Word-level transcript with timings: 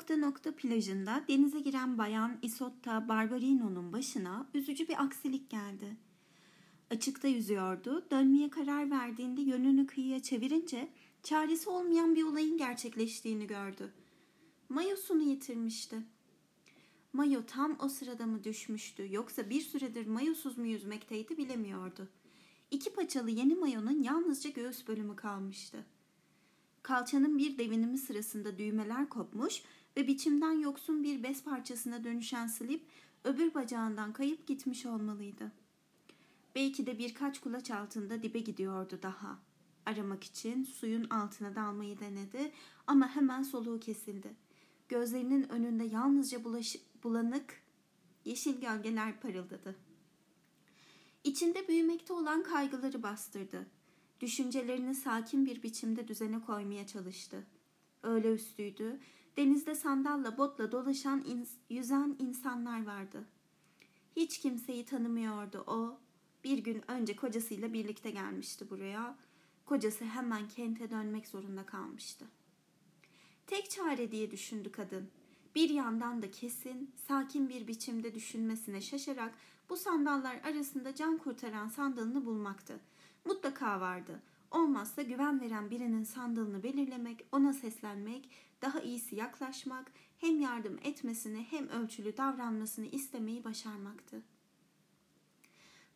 nokta 0.00 0.16
nokta 0.16 0.54
plajında 0.56 1.24
denize 1.28 1.60
giren 1.60 1.98
bayan 1.98 2.38
Isotta 2.42 3.08
Barbarino'nun 3.08 3.92
başına 3.92 4.46
üzücü 4.54 4.88
bir 4.88 5.04
aksilik 5.04 5.50
geldi. 5.50 5.96
Açıkta 6.90 7.28
yüzüyordu. 7.28 8.10
Dönmeye 8.10 8.50
karar 8.50 8.90
verdiğinde 8.90 9.40
yönünü 9.40 9.86
kıyıya 9.86 10.22
çevirince 10.22 10.88
çaresi 11.22 11.70
olmayan 11.70 12.16
bir 12.16 12.22
olayın 12.22 12.58
gerçekleştiğini 12.58 13.46
gördü. 13.46 13.92
Mayosunu 14.68 15.22
yitirmişti. 15.22 16.02
Mayo 17.12 17.42
tam 17.46 17.76
o 17.80 17.88
sırada 17.88 18.26
mı 18.26 18.44
düşmüştü 18.44 19.08
yoksa 19.10 19.50
bir 19.50 19.60
süredir 19.60 20.06
mayosuz 20.06 20.58
mu 20.58 20.66
yüzmekteydi 20.66 21.36
bilemiyordu. 21.36 22.08
İki 22.70 22.92
paçalı 22.92 23.30
yeni 23.30 23.54
mayonun 23.54 24.02
yalnızca 24.02 24.50
göğüs 24.50 24.88
bölümü 24.88 25.16
kalmıştı. 25.16 25.84
Kalçanın 26.82 27.38
bir 27.38 27.58
devinimi 27.58 27.98
sırasında 27.98 28.58
düğmeler 28.58 29.08
kopmuş 29.08 29.62
ve 29.96 30.06
biçimden 30.06 30.52
yoksun 30.52 31.02
bir 31.02 31.22
bez 31.22 31.44
parçasına 31.44 32.04
dönüşen 32.04 32.46
slip 32.46 32.82
öbür 33.24 33.54
bacağından 33.54 34.12
kayıp 34.12 34.46
gitmiş 34.46 34.86
olmalıydı. 34.86 35.52
Belki 36.54 36.86
de 36.86 36.98
birkaç 36.98 37.40
kulaç 37.40 37.70
altında 37.70 38.22
dibe 38.22 38.38
gidiyordu 38.38 38.98
daha. 39.02 39.38
Aramak 39.86 40.24
için 40.24 40.64
suyun 40.64 41.04
altına 41.10 41.54
dalmayı 41.54 42.00
denedi 42.00 42.52
ama 42.86 43.16
hemen 43.16 43.42
soluğu 43.42 43.80
kesildi. 43.80 44.34
Gözlerinin 44.88 45.48
önünde 45.48 45.84
yalnızca 45.84 46.44
bulaş, 46.44 46.76
bulanık 47.04 47.62
yeşil 48.24 48.60
gölgeler 48.60 49.20
parıldadı. 49.20 49.76
İçinde 51.24 51.68
büyümekte 51.68 52.12
olan 52.12 52.42
kaygıları 52.42 53.02
bastırdı. 53.02 53.66
Düşüncelerini 54.20 54.94
sakin 54.94 55.46
bir 55.46 55.62
biçimde 55.62 56.08
düzene 56.08 56.40
koymaya 56.40 56.86
çalıştı. 56.86 57.46
Öyle 58.02 58.32
üstüydü. 58.32 59.00
Denizde 59.36 59.74
sandalla 59.74 60.38
botla 60.38 60.72
dolaşan, 60.72 61.24
yüzen 61.70 62.16
insanlar 62.18 62.86
vardı. 62.86 63.24
Hiç 64.16 64.38
kimseyi 64.38 64.84
tanımıyordu 64.84 65.64
o. 65.66 65.98
Bir 66.44 66.58
gün 66.58 66.90
önce 66.90 67.16
kocasıyla 67.16 67.72
birlikte 67.72 68.10
gelmişti 68.10 68.70
buraya. 68.70 69.16
Kocası 69.66 70.04
hemen 70.04 70.48
kente 70.48 70.90
dönmek 70.90 71.28
zorunda 71.28 71.66
kalmıştı. 71.66 72.26
Tek 73.46 73.70
çare 73.70 74.10
diye 74.10 74.30
düşündü 74.30 74.72
kadın. 74.72 75.10
Bir 75.54 75.70
yandan 75.70 76.22
da 76.22 76.30
kesin, 76.30 76.94
sakin 77.08 77.48
bir 77.48 77.66
biçimde 77.66 78.14
düşünmesine 78.14 78.80
şaşarak 78.80 79.34
bu 79.68 79.76
sandallar 79.76 80.36
arasında 80.44 80.94
can 80.94 81.18
kurtaran 81.18 81.68
sandalını 81.68 82.26
bulmaktı. 82.26 82.80
Mutlaka 83.24 83.80
vardı. 83.80 84.20
Olmazsa 84.50 85.02
güven 85.02 85.40
veren 85.40 85.70
birinin 85.70 86.04
sandalını 86.04 86.62
belirlemek, 86.62 87.26
ona 87.32 87.52
seslenmek, 87.52 88.30
daha 88.62 88.80
iyisi 88.80 89.16
yaklaşmak, 89.16 89.92
hem 90.18 90.40
yardım 90.40 90.78
etmesini 90.82 91.46
hem 91.50 91.68
ölçülü 91.68 92.16
davranmasını 92.16 92.86
istemeyi 92.86 93.44
başarmaktı. 93.44 94.22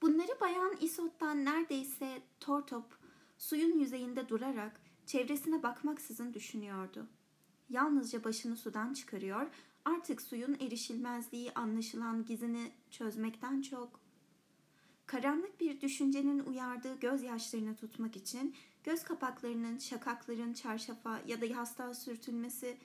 Bunları 0.02 0.40
bayan 0.40 0.76
Isot'tan 0.80 1.44
neredeyse 1.44 2.22
tortop 2.40 2.98
suyun 3.38 3.78
yüzeyinde 3.78 4.28
durarak 4.28 4.80
çevresine 5.06 5.62
bakmaksızın 5.62 6.34
düşünüyordu. 6.34 7.06
Yalnızca 7.68 8.24
başını 8.24 8.56
sudan 8.56 8.92
çıkarıyor, 8.92 9.46
artık 9.84 10.22
suyun 10.22 10.54
erişilmezliği 10.54 11.52
anlaşılan 11.54 12.24
gizini 12.24 12.72
çözmekten 12.90 13.62
çok 13.62 14.03
karanlık 15.06 15.60
bir 15.60 15.80
düşüncenin 15.80 16.38
uyardığı 16.38 17.00
gözyaşlarını 17.00 17.76
tutmak 17.76 18.16
için 18.16 18.54
göz 18.84 19.04
kapaklarının 19.04 19.78
şakakların 19.78 20.52
çarşafa 20.52 21.20
ya 21.26 21.40
da 21.40 21.46
yastığa 21.46 21.94
sürtülmesi 21.94 22.78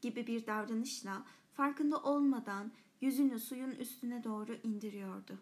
gibi 0.00 0.26
bir 0.26 0.46
davranışla 0.46 1.24
farkında 1.52 2.02
olmadan 2.02 2.72
yüzünü 3.00 3.40
suyun 3.40 3.70
üstüne 3.70 4.24
doğru 4.24 4.54
indiriyordu. 4.62 5.38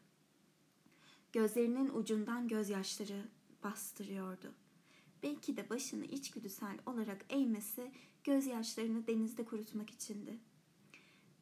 Gözlerinin 1.32 1.90
ucundan 1.94 2.48
gözyaşları 2.48 3.28
bastırıyordu. 3.64 4.54
Belki 5.22 5.56
de 5.56 5.70
başını 5.70 6.04
içgüdüsel 6.04 6.78
olarak 6.86 7.24
eğmesi 7.30 7.92
gözyaşlarını 8.24 9.06
denizde 9.06 9.44
kurutmak 9.44 9.90
içindi. 9.90 10.38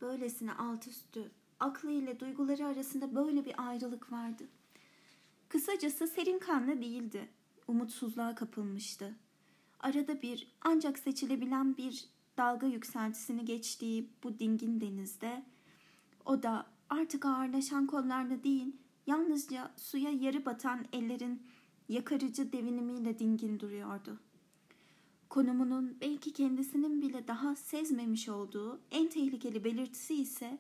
Böylesine 0.01 0.53
alt 0.53 0.89
üstü, 0.89 1.31
aklı 1.61 1.91
ile 1.91 2.21
duyguları 2.21 2.67
arasında 2.67 3.15
böyle 3.15 3.45
bir 3.45 3.69
ayrılık 3.69 4.13
vardı. 4.13 4.49
Kısacası 5.49 6.07
serin 6.07 6.39
kanlı 6.39 6.83
değildi. 6.83 7.29
Umutsuzluğa 7.69 8.35
kapılmıştı. 8.35 9.15
Arada 9.81 10.23
bir 10.23 10.53
ancak 10.61 10.99
seçilebilen 10.99 11.77
bir 11.77 12.05
dalga 12.39 12.67
yükseltisini 12.67 13.45
geçtiği 13.45 14.11
bu 14.23 14.39
dingin 14.39 14.81
denizde 14.81 15.43
o 16.25 16.43
da 16.43 16.67
artık 16.91 17.27
ağırlaşan 17.27 17.87
kollarla 17.87 18.45
değil 18.45 18.77
yalnızca 19.07 19.73
suya 19.77 20.11
yarı 20.11 20.45
batan 20.45 20.85
ellerin 20.93 21.43
yakarıcı 21.89 22.53
devinimiyle 22.53 23.19
dingin 23.19 23.61
duruyordu. 23.61 24.21
Konumunun 25.29 25.97
belki 26.01 26.33
kendisinin 26.33 27.03
bile 27.03 27.29
daha 27.29 27.57
sezmemiş 27.57 28.29
olduğu 28.29 28.81
en 28.91 29.09
tehlikeli 29.09 29.65
belirtisi 29.65 30.15
ise 30.15 30.59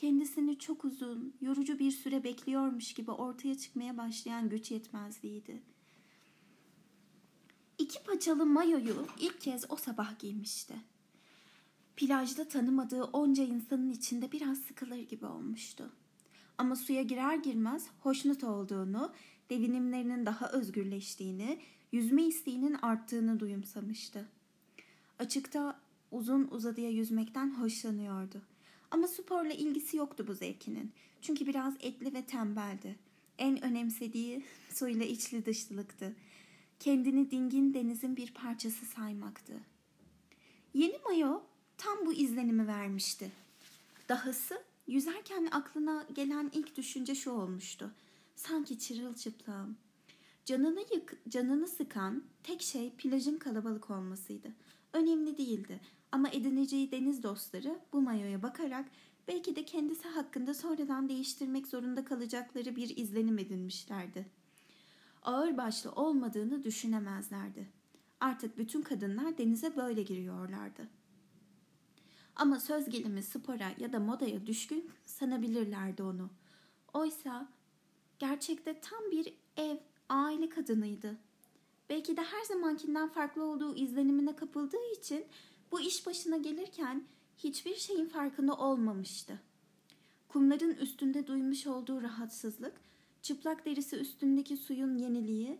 kendisini 0.00 0.58
çok 0.58 0.84
uzun, 0.84 1.34
yorucu 1.40 1.78
bir 1.78 1.90
süre 1.90 2.24
bekliyormuş 2.24 2.92
gibi 2.92 3.10
ortaya 3.10 3.58
çıkmaya 3.58 3.96
başlayan 3.96 4.48
güç 4.48 4.70
yetmezliğiydi. 4.70 5.62
İki 7.78 8.02
paçalı 8.04 8.46
mayoyu 8.46 9.06
ilk 9.18 9.40
kez 9.40 9.70
o 9.70 9.76
sabah 9.76 10.18
giymişti. 10.18 10.74
Plajda 11.96 12.48
tanımadığı 12.48 13.04
onca 13.04 13.44
insanın 13.44 13.90
içinde 13.90 14.32
biraz 14.32 14.58
sıkılır 14.58 14.98
gibi 14.98 15.26
olmuştu. 15.26 15.92
Ama 16.58 16.76
suya 16.76 17.02
girer 17.02 17.34
girmez 17.34 17.86
hoşnut 18.00 18.44
olduğunu, 18.44 19.12
devinimlerinin 19.50 20.26
daha 20.26 20.50
özgürleştiğini, 20.50 21.60
yüzme 21.92 22.22
isteğinin 22.22 22.74
arttığını 22.82 23.40
duyumsamıştı. 23.40 24.28
Açıkta 25.18 25.80
uzun 26.10 26.48
uzadıya 26.50 26.90
yüzmekten 26.90 27.50
hoşlanıyordu. 27.60 28.49
Ama 28.90 29.08
sporla 29.08 29.52
ilgisi 29.52 29.96
yoktu 29.96 30.24
bu 30.28 30.34
zevkinin. 30.34 30.92
Çünkü 31.22 31.46
biraz 31.46 31.74
etli 31.80 32.14
ve 32.14 32.22
tembeldi. 32.22 32.96
En 33.38 33.64
önemsediği 33.64 34.44
suyla 34.72 35.06
içli 35.06 35.46
dışlılıktı. 35.46 36.16
Kendini 36.80 37.30
dingin 37.30 37.74
denizin 37.74 38.16
bir 38.16 38.34
parçası 38.34 38.86
saymaktı. 38.86 39.60
Yeni 40.74 40.98
mayo 41.04 41.42
tam 41.78 42.06
bu 42.06 42.12
izlenimi 42.12 42.66
vermişti. 42.66 43.30
Dahası 44.08 44.62
yüzerken 44.86 45.48
aklına 45.52 46.06
gelen 46.14 46.50
ilk 46.52 46.76
düşünce 46.76 47.14
şu 47.14 47.30
olmuştu. 47.30 47.90
Sanki 48.36 48.78
çırılçıplağım. 48.78 49.76
Canını, 50.44 50.84
yık, 50.94 51.16
canını 51.28 51.68
sıkan 51.68 52.24
tek 52.42 52.62
şey 52.62 52.90
plajın 52.90 53.36
kalabalık 53.36 53.90
olmasıydı. 53.90 54.48
Önemli 54.92 55.38
değildi 55.38 55.80
ama 56.12 56.28
edineceği 56.28 56.90
deniz 56.90 57.22
dostları 57.22 57.78
bu 57.92 58.00
mayoya 58.00 58.42
bakarak 58.42 58.86
belki 59.28 59.56
de 59.56 59.64
kendisi 59.64 60.08
hakkında 60.08 60.54
sonradan 60.54 61.08
değiştirmek 61.08 61.66
zorunda 61.66 62.04
kalacakları 62.04 62.76
bir 62.76 62.96
izlenim 62.96 63.38
edinmişlerdi. 63.38 64.26
Ağır 65.22 65.56
başlı 65.56 65.92
olmadığını 65.92 66.64
düşünemezlerdi. 66.64 67.68
Artık 68.20 68.58
bütün 68.58 68.82
kadınlar 68.82 69.38
denize 69.38 69.76
böyle 69.76 70.02
giriyorlardı. 70.02 70.88
Ama 72.36 72.60
söz 72.60 72.90
gelimi 72.90 73.22
spora 73.22 73.70
ya 73.78 73.92
da 73.92 74.00
modaya 74.00 74.46
düşkün 74.46 74.90
sanabilirlerdi 75.04 76.02
onu. 76.02 76.30
Oysa 76.92 77.48
gerçekte 78.18 78.80
tam 78.80 79.10
bir 79.10 79.34
ev, 79.56 79.76
aile 80.08 80.48
kadınıydı. 80.48 81.16
Belki 81.90 82.16
de 82.16 82.22
her 82.22 82.44
zamankinden 82.44 83.08
farklı 83.08 83.44
olduğu 83.44 83.76
izlenimine 83.76 84.36
kapıldığı 84.36 84.92
için 84.98 85.24
bu 85.72 85.80
iş 85.80 86.06
başına 86.06 86.36
gelirken 86.36 87.04
hiçbir 87.38 87.74
şeyin 87.74 88.06
farkında 88.06 88.56
olmamıştı. 88.56 89.40
Kumların 90.28 90.74
üstünde 90.74 91.26
duymuş 91.26 91.66
olduğu 91.66 92.02
rahatsızlık, 92.02 92.80
çıplak 93.22 93.66
derisi 93.66 93.96
üstündeki 93.96 94.56
suyun 94.56 94.98
yeniliği, 94.98 95.58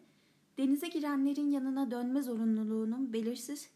denize 0.58 0.88
girenlerin 0.88 1.50
yanına 1.50 1.90
dönme 1.90 2.22
zorunluluğunun 2.22 3.12
belirsiz 3.12 3.70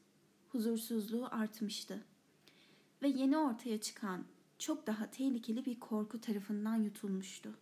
huzursuzluğu 0.49 1.29
artmıştı. 1.31 2.05
Ve 3.03 3.09
yeni 3.09 3.39
ortaya 3.39 3.81
çıkan 3.81 4.25
çok 4.59 4.87
daha 4.87 5.11
tehlikeli 5.11 5.65
bir 5.67 5.81
korku 5.81 6.21
tarafından 6.21 6.77
yutulmuştu. 6.77 7.55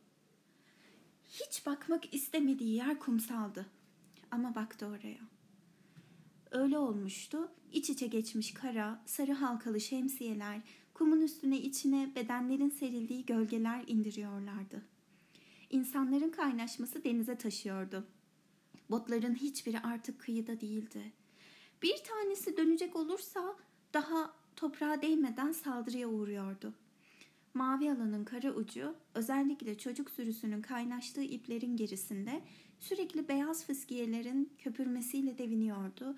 Hiç 1.31 1.67
bakmak 1.67 2.15
istemediği 2.15 2.75
yer 2.75 2.99
kumsaldı. 2.99 3.67
Ama 4.33 4.55
baktı 4.55 4.87
oraya. 4.87 5.21
Öyle 6.51 6.79
olmuştu. 6.79 7.53
İç 7.73 7.91
içe 7.91 8.07
geçmiş 8.07 8.55
kara, 8.55 9.03
sarı 9.07 9.33
halkalı 9.33 9.81
şemsiyeler, 9.81 10.61
kumun 10.95 11.21
üstüne 11.21 11.59
içine 11.59 12.13
bedenlerin 12.17 12.69
serildiği 12.71 13.27
gölgeler 13.27 13.85
indiriyorlardı. 13.87 14.83
İnsanların 15.71 16.31
kaynaşması 16.31 17.05
denize 17.05 17.39
taşıyordu. 17.39 18.07
Botların 18.91 19.35
hiçbiri 19.35 19.81
artık 19.81 20.21
kıyıda 20.21 20.61
değildi. 20.61 21.13
Bir 21.83 21.97
tanesi 22.05 22.57
dönecek 22.57 22.97
olursa 22.97 23.57
daha 23.95 24.35
toprağa 24.57 25.03
değmeden 25.03 25.53
saldırıya 25.53 26.09
uğruyordu. 26.09 26.75
Mavi 27.55 27.91
alanın 27.91 28.25
kara 28.25 28.53
ucu 28.53 28.95
özellikle 29.15 29.79
çocuk 29.79 30.11
sürüsünün 30.11 30.63
kaynaştığı 30.63 31.23
iplerin 31.23 31.77
gerisinde 31.77 32.43
sürekli 32.83 33.29
beyaz 33.29 33.67
fıskiyelerin 33.67 34.53
köpürmesiyle 34.59 35.39
deviniyordu 35.39 36.17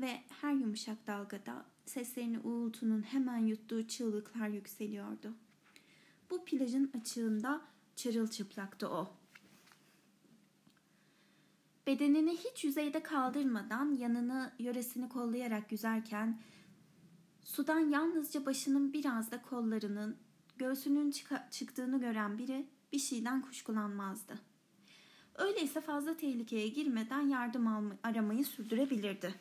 ve 0.00 0.20
her 0.40 0.52
yumuşak 0.52 1.06
dalgada 1.06 1.64
seslerini 1.86 2.38
uğultunun 2.38 3.02
hemen 3.02 3.38
yuttuğu 3.38 3.88
çığlıklar 3.88 4.48
yükseliyordu. 4.48 5.34
Bu 6.30 6.44
plajın 6.44 6.90
açığında 7.00 7.62
çırılçıplaktı 7.96 8.88
o. 8.88 9.10
Bedenini 11.86 12.36
hiç 12.36 12.64
yüzeyde 12.64 13.02
kaldırmadan 13.02 13.92
yanını 13.92 14.52
yöresini 14.58 15.08
kollayarak 15.08 15.72
yüzerken 15.72 16.40
sudan 17.44 17.90
yalnızca 17.90 18.46
başının 18.46 18.92
biraz 18.92 19.30
da 19.30 19.42
kollarının 19.42 20.16
göğsünün 20.56 21.14
çıktığını 21.50 22.00
gören 22.00 22.38
biri 22.38 22.66
bir 22.92 22.98
şeyden 22.98 23.42
kuşkulanmazdı. 23.42 24.55
Öyleyse 25.38 25.80
fazla 25.80 26.16
tehlikeye 26.16 26.68
girmeden 26.68 27.20
yardım 27.20 27.98
aramayı 28.02 28.44
sürdürebilirdi. 28.44 29.34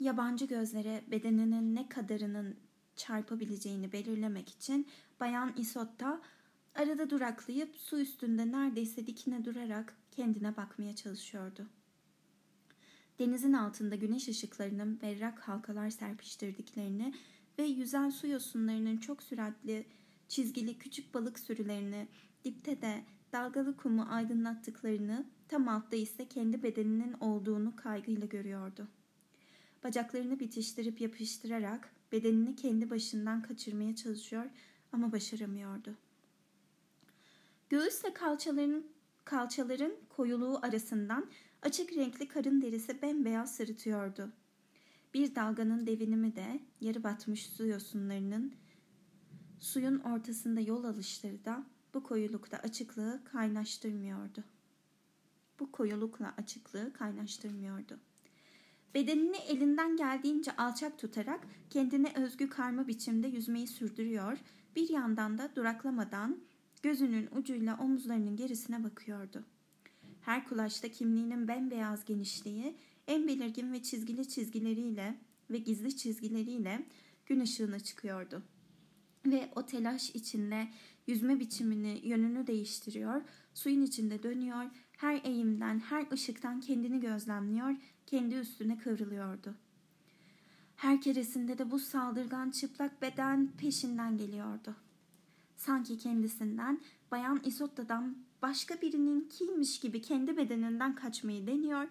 Yabancı 0.00 0.44
gözlere 0.44 1.04
bedeninin 1.10 1.74
ne 1.74 1.88
kadarının 1.88 2.56
çarpabileceğini 2.96 3.92
belirlemek 3.92 4.48
için 4.48 4.88
Bayan 5.20 5.54
Isotta 5.56 6.20
arada 6.74 7.10
duraklayıp 7.10 7.76
su 7.76 8.00
üstünde 8.00 8.52
neredeyse 8.52 9.06
dikine 9.06 9.44
durarak 9.44 9.96
kendine 10.10 10.56
bakmaya 10.56 10.96
çalışıyordu. 10.96 11.66
Denizin 13.18 13.52
altında 13.52 13.94
güneş 13.94 14.28
ışıklarının 14.28 15.00
berrak 15.00 15.48
halkalar 15.48 15.90
serpiştirdiklerini 15.90 17.14
ve 17.58 17.62
yüzen 17.62 18.10
su 18.10 18.26
yosunlarının 18.26 18.96
çok 18.96 19.22
süratli, 19.22 19.86
çizgili 20.30 20.78
küçük 20.78 21.14
balık 21.14 21.38
sürülerini, 21.38 22.08
dipte 22.44 22.82
de 22.82 23.04
dalgalı 23.32 23.76
kumu 23.76 24.06
aydınlattıklarını, 24.10 25.26
tam 25.48 25.68
altta 25.68 25.96
ise 25.96 26.28
kendi 26.28 26.62
bedeninin 26.62 27.12
olduğunu 27.12 27.76
kaygıyla 27.76 28.26
görüyordu. 28.26 28.88
Bacaklarını 29.84 30.40
bitiştirip 30.40 31.00
yapıştırarak 31.00 31.92
bedenini 32.12 32.56
kendi 32.56 32.90
başından 32.90 33.42
kaçırmaya 33.42 33.96
çalışıyor 33.96 34.44
ama 34.92 35.12
başaramıyordu. 35.12 35.96
Göğüsle 37.70 38.14
kalçaların, 38.14 38.84
kalçaların 39.24 39.92
koyuluğu 40.08 40.58
arasından 40.62 41.26
açık 41.62 41.92
renkli 41.92 42.28
karın 42.28 42.62
derisi 42.62 43.02
bembeyaz 43.02 43.56
sırıtıyordu. 43.56 44.32
Bir 45.14 45.34
dalganın 45.34 45.86
devinimi 45.86 46.36
de 46.36 46.60
yarı 46.80 47.02
batmış 47.02 47.46
su 47.46 47.66
yosunlarının 47.66 48.54
suyun 49.60 49.98
ortasında 49.98 50.60
yol 50.60 50.84
alışları 50.84 51.44
da 51.44 51.66
bu 51.94 52.02
koyulukta 52.02 52.56
açıklığı 52.56 53.20
kaynaştırmıyordu. 53.24 54.44
Bu 55.60 55.72
koyulukla 55.72 56.34
açıklığı 56.38 56.92
kaynaştırmıyordu. 56.92 57.98
Bedenini 58.94 59.36
elinden 59.36 59.96
geldiğince 59.96 60.56
alçak 60.56 60.98
tutarak 60.98 61.40
kendine 61.70 62.12
özgü 62.14 62.48
karma 62.48 62.88
biçimde 62.88 63.28
yüzmeyi 63.28 63.66
sürdürüyor, 63.66 64.38
bir 64.76 64.88
yandan 64.88 65.38
da 65.38 65.50
duraklamadan 65.56 66.40
gözünün 66.82 67.28
ucuyla 67.36 67.78
omuzlarının 67.78 68.36
gerisine 68.36 68.84
bakıyordu. 68.84 69.44
Her 70.20 70.48
kulaçta 70.48 70.88
kimliğinin 70.88 71.48
bembeyaz 71.48 72.04
genişliği 72.04 72.76
en 73.06 73.28
belirgin 73.28 73.72
ve 73.72 73.82
çizgili 73.82 74.28
çizgileriyle 74.28 75.18
ve 75.50 75.58
gizli 75.58 75.96
çizgileriyle 75.96 76.86
gün 77.26 77.40
ışığına 77.40 77.80
çıkıyordu. 77.80 78.42
Ve 79.26 79.50
o 79.56 79.66
telaş 79.66 80.10
içinde 80.10 80.68
yüzme 81.06 81.40
biçimini, 81.40 82.00
yönünü 82.04 82.46
değiştiriyor, 82.46 83.22
suyun 83.54 83.82
içinde 83.82 84.22
dönüyor, 84.22 84.64
her 84.96 85.20
eğimden, 85.24 85.78
her 85.78 86.10
ışıktan 86.12 86.60
kendini 86.60 87.00
gözlemliyor, 87.00 87.76
kendi 88.06 88.34
üstüne 88.34 88.78
kıvrılıyordu. 88.78 89.54
Her 90.76 91.00
keresinde 91.00 91.58
de 91.58 91.70
bu 91.70 91.78
saldırgan 91.78 92.50
çıplak 92.50 93.02
beden 93.02 93.52
peşinden 93.58 94.16
geliyordu. 94.16 94.76
Sanki 95.56 95.98
kendisinden, 95.98 96.80
Bayan 97.10 97.40
Isotta'dan 97.44 98.16
başka 98.42 98.80
birinin 98.80 99.28
kiymiş 99.28 99.80
gibi 99.80 100.02
kendi 100.02 100.36
bedeninden 100.36 100.94
kaçmayı 100.94 101.46
deniyor. 101.46 101.88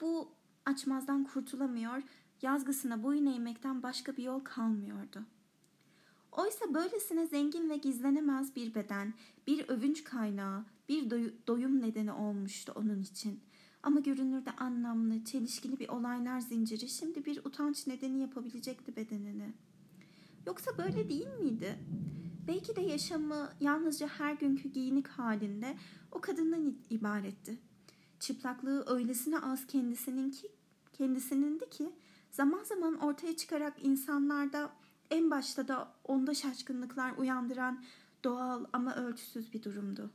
Bu 0.00 0.32
açmazdan 0.64 1.24
kurtulamıyor, 1.24 2.02
yazgısına 2.42 3.02
boyun 3.02 3.26
eğmekten 3.26 3.82
başka 3.82 4.16
bir 4.16 4.22
yol 4.22 4.40
kalmıyordu. 4.40 5.24
Oysa 6.32 6.74
böylesine 6.74 7.26
zengin 7.26 7.70
ve 7.70 7.76
gizlenemez 7.76 8.56
bir 8.56 8.74
beden, 8.74 9.14
bir 9.46 9.68
övünç 9.68 10.04
kaynağı, 10.04 10.64
bir 10.88 11.10
doyum 11.46 11.82
nedeni 11.82 12.12
olmuştu 12.12 12.72
onun 12.76 13.00
için. 13.00 13.40
Ama 13.82 14.00
görünürde 14.00 14.50
anlamlı, 14.50 15.24
çelişkili 15.24 15.78
bir 15.78 15.88
olaylar 15.88 16.40
zinciri 16.40 16.88
şimdi 16.88 17.24
bir 17.24 17.44
utanç 17.44 17.86
nedeni 17.86 18.20
yapabilecekti 18.20 18.96
bedenini. 18.96 19.52
Yoksa 20.46 20.78
böyle 20.78 21.08
değil 21.08 21.28
miydi? 21.40 21.78
Belki 22.48 22.76
de 22.76 22.80
yaşamı 22.80 23.52
yalnızca 23.60 24.08
her 24.08 24.34
günkü 24.34 24.68
giyinik 24.68 25.08
halinde 25.08 25.76
o 26.12 26.20
kadından 26.20 26.74
ibaretti. 26.90 27.58
Çıplaklığı 28.20 28.84
öylesine 28.86 29.38
az 29.38 29.66
kendisinin 29.66 30.30
ki, 30.30 30.48
kendisinin 30.92 31.58
ki 31.70 31.92
zaman 32.30 32.64
zaman 32.64 32.98
ortaya 32.98 33.36
çıkarak 33.36 33.84
insanlarda 33.84 34.70
en 35.10 35.30
başta 35.30 35.68
da 35.68 35.94
onda 36.04 36.34
şaşkınlıklar 36.34 37.16
uyandıran 37.16 37.84
doğal 38.24 38.64
ama 38.72 38.94
ölçüsüz 38.94 39.52
bir 39.52 39.62
durumdu. 39.62 40.10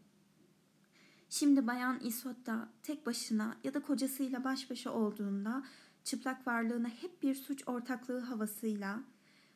Şimdi 1.30 1.68
Bayan 1.68 2.00
Isot 2.00 2.46
da 2.46 2.70
tek 2.84 3.06
başına 3.06 3.58
ya 3.64 3.74
da 3.74 3.82
kocasıyla 3.82 4.44
baş 4.44 4.70
başa 4.70 4.92
olduğunda 4.92 5.64
çıplak 6.04 6.48
varlığına 6.48 6.88
hep 6.88 7.24
bir 7.24 7.36
suç 7.36 7.68
ortaklığı 7.68 8.20
havasıyla, 8.20 9.04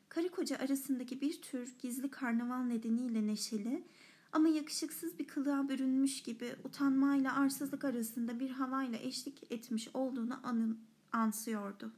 karı 0.09 0.29
koca 0.29 0.57
arasındaki 0.57 1.21
bir 1.21 1.41
tür 1.41 1.75
gizli 1.79 2.11
karnaval 2.11 2.63
nedeniyle 2.63 3.27
neşeli 3.27 3.83
ama 4.31 4.47
yakışıksız 4.47 5.19
bir 5.19 5.27
kılığa 5.27 5.69
bürünmüş 5.69 6.23
gibi 6.23 6.55
utanmayla 6.63 7.35
arsızlık 7.35 7.85
arasında 7.85 8.39
bir 8.39 8.49
havayla 8.49 8.99
eşlik 8.99 9.51
etmiş 9.51 9.89
olduğunu 9.93 10.39
anın, 10.43 10.79
ansıyordu. 11.11 11.91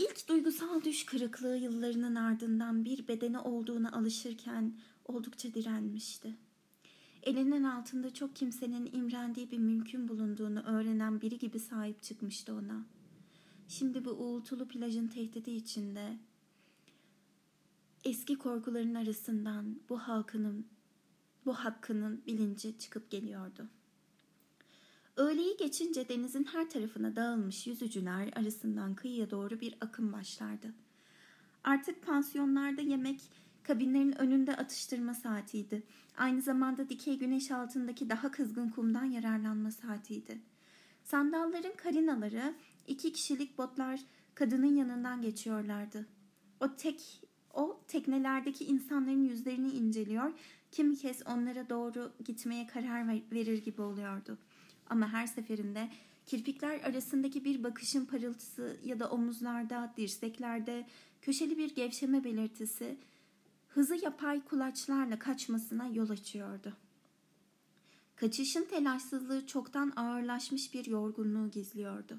İlk 0.00 0.28
duygusal 0.28 0.82
düş 0.82 1.06
kırıklığı 1.06 1.56
yıllarının 1.56 2.14
ardından 2.14 2.84
bir 2.84 3.08
bedene 3.08 3.38
olduğuna 3.38 3.92
alışırken 3.92 4.78
oldukça 5.04 5.54
direnmişti. 5.54 6.36
Elinin 7.22 7.64
altında 7.64 8.14
çok 8.14 8.36
kimsenin 8.36 8.90
imrendiği 8.92 9.50
bir 9.50 9.58
mümkün 9.58 10.08
bulunduğunu 10.08 10.62
öğrenen 10.62 11.20
biri 11.20 11.38
gibi 11.38 11.58
sahip 11.58 12.02
çıkmıştı 12.02 12.54
ona. 12.54 12.86
Şimdi 13.68 14.04
bu 14.04 14.10
uğultulu 14.10 14.68
plajın 14.68 15.08
tehdidi 15.08 15.50
içinde 15.50 16.18
eski 18.04 18.38
korkuların 18.38 18.94
arasından 18.94 19.80
bu 19.88 19.98
halkının 19.98 20.66
bu 21.46 21.54
hakkının 21.54 22.22
bilinci 22.26 22.78
çıkıp 22.78 23.10
geliyordu. 23.10 23.68
Öğleyi 25.20 25.56
geçince 25.56 26.08
denizin 26.08 26.44
her 26.44 26.70
tarafına 26.70 27.16
dağılmış 27.16 27.66
yüzücüler 27.66 28.30
arasından 28.36 28.94
kıyıya 28.94 29.30
doğru 29.30 29.60
bir 29.60 29.74
akım 29.80 30.12
başlardı. 30.12 30.74
Artık 31.64 32.06
pansiyonlarda 32.06 32.80
yemek 32.80 33.20
kabinlerin 33.62 34.20
önünde 34.20 34.56
atıştırma 34.56 35.14
saatiydi. 35.14 35.82
Aynı 36.16 36.42
zamanda 36.42 36.88
dikey 36.88 37.18
güneş 37.18 37.50
altındaki 37.50 38.10
daha 38.10 38.30
kızgın 38.30 38.68
kumdan 38.68 39.04
yararlanma 39.04 39.70
saatiydi. 39.70 40.38
Sandalların 41.04 41.76
karinaları 41.76 42.54
iki 42.86 43.12
kişilik 43.12 43.58
botlar 43.58 44.00
kadının 44.34 44.76
yanından 44.76 45.22
geçiyorlardı. 45.22 46.06
O 46.60 46.76
tek 46.76 47.22
o 47.54 47.80
teknelerdeki 47.88 48.64
insanların 48.64 49.24
yüzlerini 49.24 49.70
inceliyor, 49.70 50.32
kimi 50.70 50.96
kez 50.96 51.26
onlara 51.26 51.68
doğru 51.68 52.12
gitmeye 52.24 52.66
karar 52.66 53.08
verir 53.32 53.64
gibi 53.64 53.82
oluyordu. 53.82 54.38
Ama 54.90 55.12
her 55.12 55.26
seferinde 55.26 55.90
kirpikler 56.26 56.80
arasındaki 56.80 57.44
bir 57.44 57.64
bakışın 57.64 58.04
parıltısı 58.04 58.76
ya 58.84 59.00
da 59.00 59.10
omuzlarda, 59.10 59.92
dirseklerde 59.96 60.86
köşeli 61.22 61.58
bir 61.58 61.74
gevşeme 61.74 62.24
belirtisi 62.24 62.96
hızı 63.68 63.96
yapay 64.04 64.44
kulaçlarla 64.44 65.18
kaçmasına 65.18 65.86
yol 65.86 66.10
açıyordu. 66.10 66.76
Kaçışın 68.16 68.64
telaşsızlığı 68.64 69.46
çoktan 69.46 69.92
ağırlaşmış 69.96 70.74
bir 70.74 70.86
yorgunluğu 70.86 71.50
gizliyordu. 71.50 72.18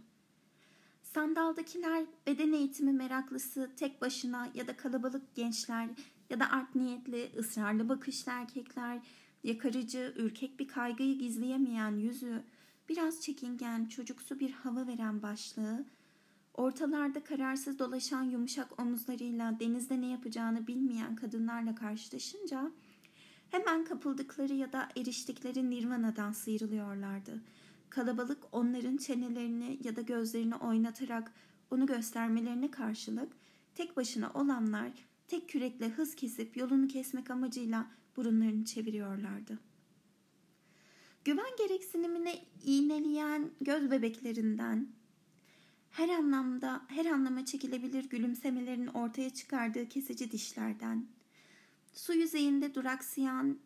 Sandaldakiler 1.04 2.06
beden 2.28 2.54
eğitimi 2.54 2.94
meraklısı 2.94 3.72
tek 3.78 4.01
başına 4.01 4.50
ya 4.54 4.68
da 4.68 4.78
kalabalık 4.78 5.36
gençler 5.36 5.90
ya 6.30 6.40
da 6.40 6.51
art 6.51 6.75
niyetli 6.75 7.32
ısrarlı 7.38 7.90
bakışlı 7.90 8.32
erkekler 8.32 9.00
yakarıcı 9.44 10.13
ürkek 10.18 10.60
bir 10.60 10.68
kaygıyı 10.68 11.20
gizleyemeyen 11.20 11.98
yüzü 11.98 12.44
biraz 12.90 13.22
çekingen, 13.22 13.86
çocuksu 13.86 14.40
bir 14.40 14.52
hava 14.52 14.88
veren 14.88 15.22
başlığı, 15.22 15.86
ortalarda 16.54 17.24
kararsız 17.24 17.80
dolaşan 17.80 18.24
yumuşak 18.24 18.82
omuzlarıyla 18.82 19.60
denizde 19.60 20.02
ne 20.02 20.08
yapacağını 20.08 20.68
bilmeyen 20.68 21.16
kadınlarla 21.16 21.76
karşılaşınca 21.76 22.72
hemen 23.50 23.86
kapıldıkları 23.86 24.54
ya 24.54 24.74
da 24.74 24.90
eriştikleri 24.98 25.70
nirvanadan 25.70 26.32
sıyrılıyorlardı. 26.32 27.42
Kalabalık 27.90 28.44
onların 28.52 28.98
çenelerini 28.98 29.80
ya 29.84 29.96
da 29.96 30.02
gözlerini 30.02 30.56
oynatarak 30.56 31.34
onu 31.72 31.86
göstermelerine 31.86 32.72
karşılık 32.72 33.32
tek 33.76 33.98
başına 33.98 34.32
olanlar 34.34 34.92
tek 35.28 35.50
kürekle 35.50 35.90
hız 35.90 36.16
kesip 36.16 36.58
yolunu 36.58 36.88
kesmek 36.88 37.32
amacıyla 37.32 37.88
burunlarını 38.16 38.66
çeviriyorlardı. 38.66 39.71
Güven 41.25 41.56
gereksinimine 41.58 42.46
iğneleyen 42.63 43.51
göz 43.62 43.92
bebeklerinden, 43.92 44.88
her 45.92 46.10
anlamda 46.10 46.82
her 46.88 47.06
anlama 47.06 47.46
çekilebilir 47.46 48.10
gülümsemelerin 48.10 48.88
ortaya 48.88 49.30
çıkardığı 49.30 49.90
kesici 49.90 50.32
dişlerden, 50.32 51.08
su 51.94 52.13
yüzeyinde 52.13 52.75
duraksayan 52.75 53.60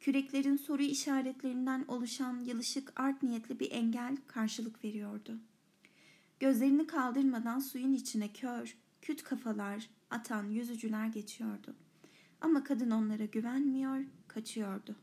küreklerin 0.00 0.56
soru 0.56 0.82
işaretlerinden 0.82 1.84
oluşan 1.88 2.38
yılışık 2.38 2.92
art 3.00 3.22
niyetli 3.22 3.60
bir 3.60 3.70
engel 3.70 4.16
karşılık 4.26 4.84
veriyordu. 4.84 5.38
Gözlerini 6.40 6.86
kaldırmadan 6.86 7.58
suyun 7.58 7.92
içine 7.92 8.32
kör, 8.32 8.76
küt 9.02 9.22
kafalar 9.22 9.90
atan 10.10 10.50
yüzücüler 10.50 11.06
geçiyordu. 11.06 11.76
Ama 12.40 12.64
kadın 12.64 12.90
onlara 12.90 13.24
güvenmiyor, 13.24 14.04
kaçıyordu. 14.28 14.96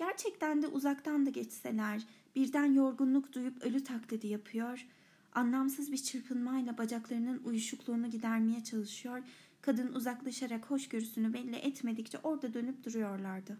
Gerçekten 0.00 0.62
de 0.62 0.66
uzaktan 0.66 1.26
da 1.26 1.30
geçseler, 1.30 2.02
birden 2.36 2.72
yorgunluk 2.72 3.32
duyup 3.32 3.62
ölü 3.62 3.84
taklidi 3.84 4.26
yapıyor, 4.26 4.86
anlamsız 5.32 5.92
bir 5.92 5.96
çırpınmayla 5.96 6.78
bacaklarının 6.78 7.42
uyuşukluğunu 7.44 8.10
gidermeye 8.10 8.64
çalışıyor, 8.64 9.22
kadın 9.60 9.92
uzaklaşarak 9.92 10.70
hoşgörüsünü 10.70 11.32
belli 11.32 11.56
etmedikçe 11.56 12.18
orada 12.22 12.54
dönüp 12.54 12.84
duruyorlardı. 12.84 13.58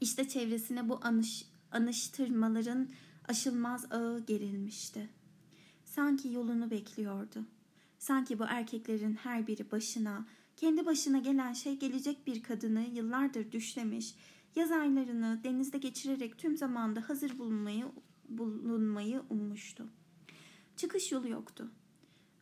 İşte 0.00 0.28
çevresine 0.28 0.88
bu 0.88 1.00
anış, 1.02 1.44
anıştırmaların 1.72 2.88
aşılmaz 3.28 3.92
ağı 3.92 4.26
gerilmişti. 4.26 5.08
Sanki 5.84 6.32
yolunu 6.32 6.70
bekliyordu. 6.70 7.44
Sanki 7.98 8.38
bu 8.38 8.44
erkeklerin 8.44 9.14
her 9.14 9.46
biri 9.46 9.70
başına, 9.70 10.26
kendi 10.56 10.86
başına 10.86 11.18
gelen 11.18 11.52
şey 11.52 11.76
gelecek 11.76 12.26
bir 12.26 12.42
kadını 12.42 12.86
yıllardır 12.92 13.52
düşlemiş, 13.52 14.14
yaz 14.58 14.72
aylarını 14.72 15.40
denizde 15.44 15.78
geçirerek 15.78 16.38
tüm 16.38 16.56
zamanda 16.56 17.08
hazır 17.08 17.38
bulunmayı, 17.38 17.84
bulunmayı 18.28 19.22
ummuştu. 19.30 19.88
Çıkış 20.76 21.12
yolu 21.12 21.28
yoktu. 21.28 21.70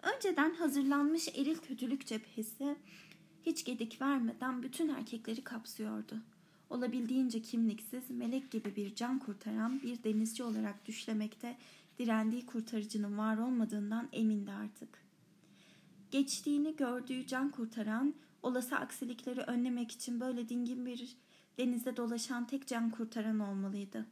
Önceden 0.03 0.55
hazırlanmış 0.55 1.29
eril 1.29 1.57
kötülük 1.57 2.07
cephesi 2.07 2.77
hiç 3.47 3.65
gedik 3.65 4.03
vermeden 4.03 4.63
bütün 4.63 4.89
erkekleri 4.89 5.45
kapsıyordu. 5.45 6.23
Olabildiğince 6.71 7.43
kimliksiz, 7.43 8.11
melek 8.11 8.51
gibi 8.51 8.77
bir 8.77 8.95
can 8.95 9.19
kurtaran 9.19 9.83
bir 9.83 10.03
denizci 10.05 10.43
olarak 10.43 10.87
düşlemekte 10.87 11.57
direndiği 11.99 12.47
kurtarıcının 12.47 13.19
var 13.19 13.39
olmadığından 13.39 14.09
emindi 14.13 14.53
artık. 14.53 14.89
Geçtiğini 16.11 16.77
gördüğü 16.77 17.27
can 17.27 17.51
kurtaran, 17.51 18.15
olası 18.43 18.77
aksilikleri 18.77 19.41
önlemek 19.41 19.91
için 19.91 20.21
böyle 20.21 20.49
dingin 20.49 20.87
bir 20.87 21.17
denizde 21.59 21.97
dolaşan 21.97 22.47
tek 22.47 22.67
can 22.67 22.91
kurtaran 22.91 23.39
olmalıydı. 23.39 24.07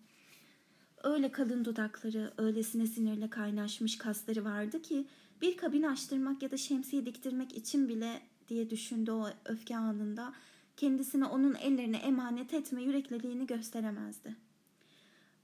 Öyle 1.02 1.32
kalın 1.32 1.64
dudakları, 1.64 2.34
öylesine 2.38 2.86
sinirle 2.86 3.30
kaynaşmış 3.30 3.98
kasları 3.98 4.44
vardı 4.44 4.82
ki 4.82 5.06
bir 5.42 5.56
kabin 5.56 5.82
açtırmak 5.82 6.42
ya 6.42 6.50
da 6.50 6.56
şemsiye 6.56 7.06
diktirmek 7.06 7.56
için 7.56 7.88
bile 7.88 8.22
diye 8.48 8.70
düşündü 8.70 9.10
o 9.10 9.28
öfke 9.44 9.76
anında 9.76 10.34
kendisine 10.76 11.24
onun 11.24 11.54
ellerine 11.54 11.96
emanet 11.96 12.54
etme 12.54 12.82
yürekliliğini 12.82 13.46
gösteremezdi. 13.46 14.36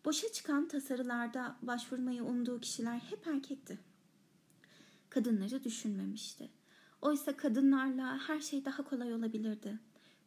Boşa 0.04 0.32
çıkan 0.32 0.68
tasarılarda 0.68 1.56
başvurmayı 1.62 2.24
umduğu 2.24 2.60
kişiler 2.60 2.98
hep 2.98 3.26
erkekti. 3.26 3.78
Kadınları 5.10 5.64
düşünmemişti. 5.64 6.48
Oysa 7.02 7.36
kadınlarla 7.36 8.18
her 8.28 8.40
şey 8.40 8.64
daha 8.64 8.84
kolay 8.84 9.14
olabilirdi. 9.14 9.78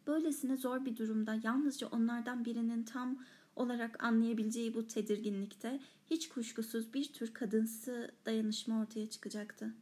Böylesine 0.08 0.58
zor 0.58 0.86
bir 0.86 0.98
durumda 0.98 1.40
yalnızca 1.44 1.88
onlardan 1.88 2.46
birinin 2.46 2.84
tam 2.84 3.18
olarak 3.56 4.04
anlayabileceği 4.04 4.74
bu 4.74 4.88
tedirginlikte 4.88 5.80
hiç 6.10 6.30
kuşkusuz 6.30 6.94
bir 6.94 7.14
tür 7.14 7.34
kadınsı 7.34 8.12
dayanışma 8.26 8.82
ortaya 8.82 9.10
çıkacaktı. 9.10 9.74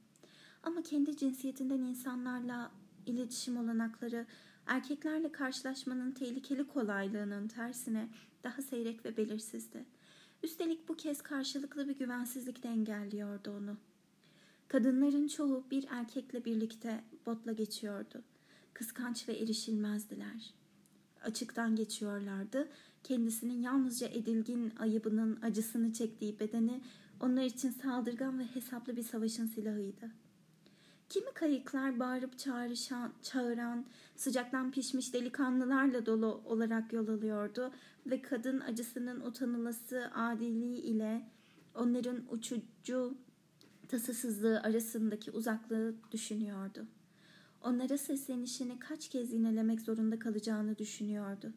Ama 0.64 0.84
kendi 0.84 1.18
cinsiyetinden 1.18 1.80
insanlarla 1.80 2.72
iletişim 3.06 3.58
olanakları 3.58 4.26
erkeklerle 4.66 5.32
karşılaşmanın 5.32 6.12
tehlikeli 6.12 6.68
kolaylığının 6.68 7.48
tersine 7.48 8.10
daha 8.44 8.62
seyrek 8.62 9.06
ve 9.06 9.18
belirsizdi. 9.18 9.86
Üstelik 10.44 10.90
bu 10.90 10.98
kez 10.98 11.22
karşılıklı 11.22 11.88
bir 11.88 11.98
güvensizlik 11.98 12.64
de 12.64 12.70
engelliyordu 12.70 13.52
onu. 13.58 13.78
Kadınların 14.68 15.28
çoğu 15.28 15.66
bir 15.72 15.88
erkekle 15.90 16.46
birlikte 16.46 17.04
botla 17.26 17.52
geçiyordu. 17.52 18.24
Kıskanç 18.74 19.30
ve 19.30 19.34
erişilmezdiler. 19.34 20.54
Açıktan 21.24 21.76
geçiyorlardı. 21.76 22.68
Kendisinin 23.04 23.62
yalnızca 23.62 24.08
edilgin 24.08 24.74
ayıbının 24.80 25.40
acısını 25.42 25.94
çektiği 25.94 26.40
bedeni 26.40 26.82
onlar 27.20 27.44
için 27.44 27.70
saldırgan 27.70 28.40
ve 28.40 28.44
hesaplı 28.44 28.96
bir 28.96 29.04
savaşın 29.04 29.46
silahıydı. 29.46 30.12
Kimi 31.10 31.32
kayıklar 31.34 32.00
bağırıp 32.00 32.40
çağrışan, 32.40 33.14
çağıran, 33.22 33.86
sıcaktan 34.16 34.72
pişmiş 34.72 35.14
delikanlılarla 35.14 36.06
dolu 36.06 36.42
olarak 36.46 36.94
yol 36.94 37.08
alıyordu 37.08 37.72
ve 38.06 38.22
kadın 38.22 38.60
acısının 38.60 39.22
utanılası 39.22 40.12
adiliği 40.16 40.82
ile 40.82 41.30
onların 41.76 42.24
uçucu 42.30 43.18
tasasızlığı 43.88 44.62
arasındaki 44.62 45.32
uzaklığı 45.32 45.96
düşünüyordu. 46.12 46.88
Onlara 47.64 47.98
seslenişini 47.98 48.80
kaç 48.80 49.10
kez 49.10 49.34
yinelemek 49.34 49.82
zorunda 49.82 50.20
kalacağını 50.20 50.78
düşünüyordu. 50.78 51.54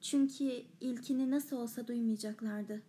Çünkü 0.00 0.62
ilkini 0.80 1.30
nasıl 1.30 1.56
olsa 1.56 1.88
duymayacaklardı. 1.88 2.82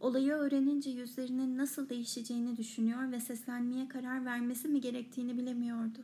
Olayı 0.00 0.32
öğrenince 0.32 0.90
yüzlerinin 0.90 1.58
nasıl 1.58 1.88
değişeceğini 1.88 2.56
düşünüyor 2.56 3.12
ve 3.12 3.20
seslenmeye 3.20 3.88
karar 3.88 4.24
vermesi 4.24 4.68
mi 4.68 4.80
gerektiğini 4.80 5.38
bilemiyordu. 5.38 5.98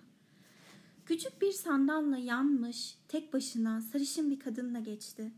Küçük 1.07 1.43
bir 1.43 1.53
sandalla 1.53 2.17
yanmış, 2.17 2.99
tek 3.09 3.33
başına 3.33 3.81
sarışın 3.81 4.31
bir 4.31 4.41
kadınla 4.41 4.79
geçti. 4.79 5.33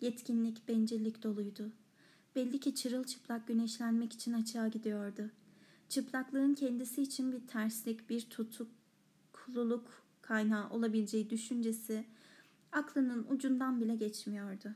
Yetkinlik, 0.00 0.68
bencillik 0.68 1.22
doluydu. 1.22 1.72
Belli 2.36 2.60
ki 2.60 2.74
çırılçıplak 2.74 3.48
güneşlenmek 3.48 4.12
için 4.12 4.32
açığa 4.32 4.68
gidiyordu. 4.68 5.30
Çıplaklığın 5.88 6.54
kendisi 6.54 7.02
için 7.02 7.32
bir 7.32 7.46
terslik, 7.46 8.10
bir 8.10 8.30
tutukluluk 9.50 10.02
kaynağı 10.22 10.70
olabileceği 10.70 11.30
düşüncesi 11.30 12.04
aklının 12.72 13.26
ucundan 13.30 13.80
bile 13.80 13.96
geçmiyordu. 13.96 14.74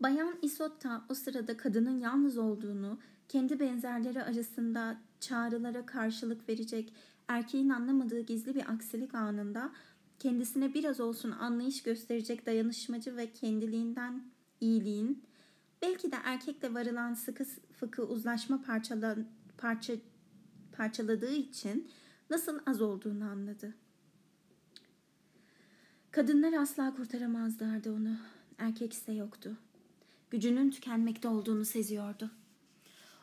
Bayan 0.00 0.34
Isotta 0.42 1.04
o 1.08 1.14
sırada 1.14 1.56
kadının 1.56 2.00
yalnız 2.00 2.38
olduğunu, 2.38 2.98
kendi 3.28 3.60
benzerleri 3.60 4.22
arasında 4.22 4.96
çağrılara 5.20 5.86
karşılık 5.86 6.48
verecek 6.48 6.94
erkeğin 7.28 7.68
anlamadığı 7.68 8.20
gizli 8.20 8.54
bir 8.54 8.72
aksilik 8.72 9.14
anında 9.14 9.72
kendisine 10.18 10.74
biraz 10.74 11.00
olsun 11.00 11.30
anlayış 11.30 11.82
gösterecek 11.82 12.46
dayanışmacı 12.46 13.16
ve 13.16 13.32
kendiliğinden 13.32 14.22
iyiliğin, 14.60 15.22
belki 15.82 16.12
de 16.12 16.16
erkekle 16.24 16.74
varılan 16.74 17.14
sıkı 17.14 17.44
fıkı 17.72 18.06
uzlaşma 18.06 18.62
parçala, 18.62 19.16
parça, 19.58 19.94
parçaladığı 20.72 21.34
için 21.34 21.88
nasıl 22.34 22.58
az 22.66 22.82
olduğunu 22.82 23.24
anladı. 23.24 23.74
Kadınlar 26.10 26.52
asla 26.52 26.94
kurtaramazlardı 26.94 27.92
onu. 27.92 28.16
Erkek 28.58 28.92
ise 28.92 29.12
yoktu. 29.12 29.56
Gücünün 30.30 30.70
tükenmekte 30.70 31.28
olduğunu 31.28 31.64
seziyordu. 31.64 32.30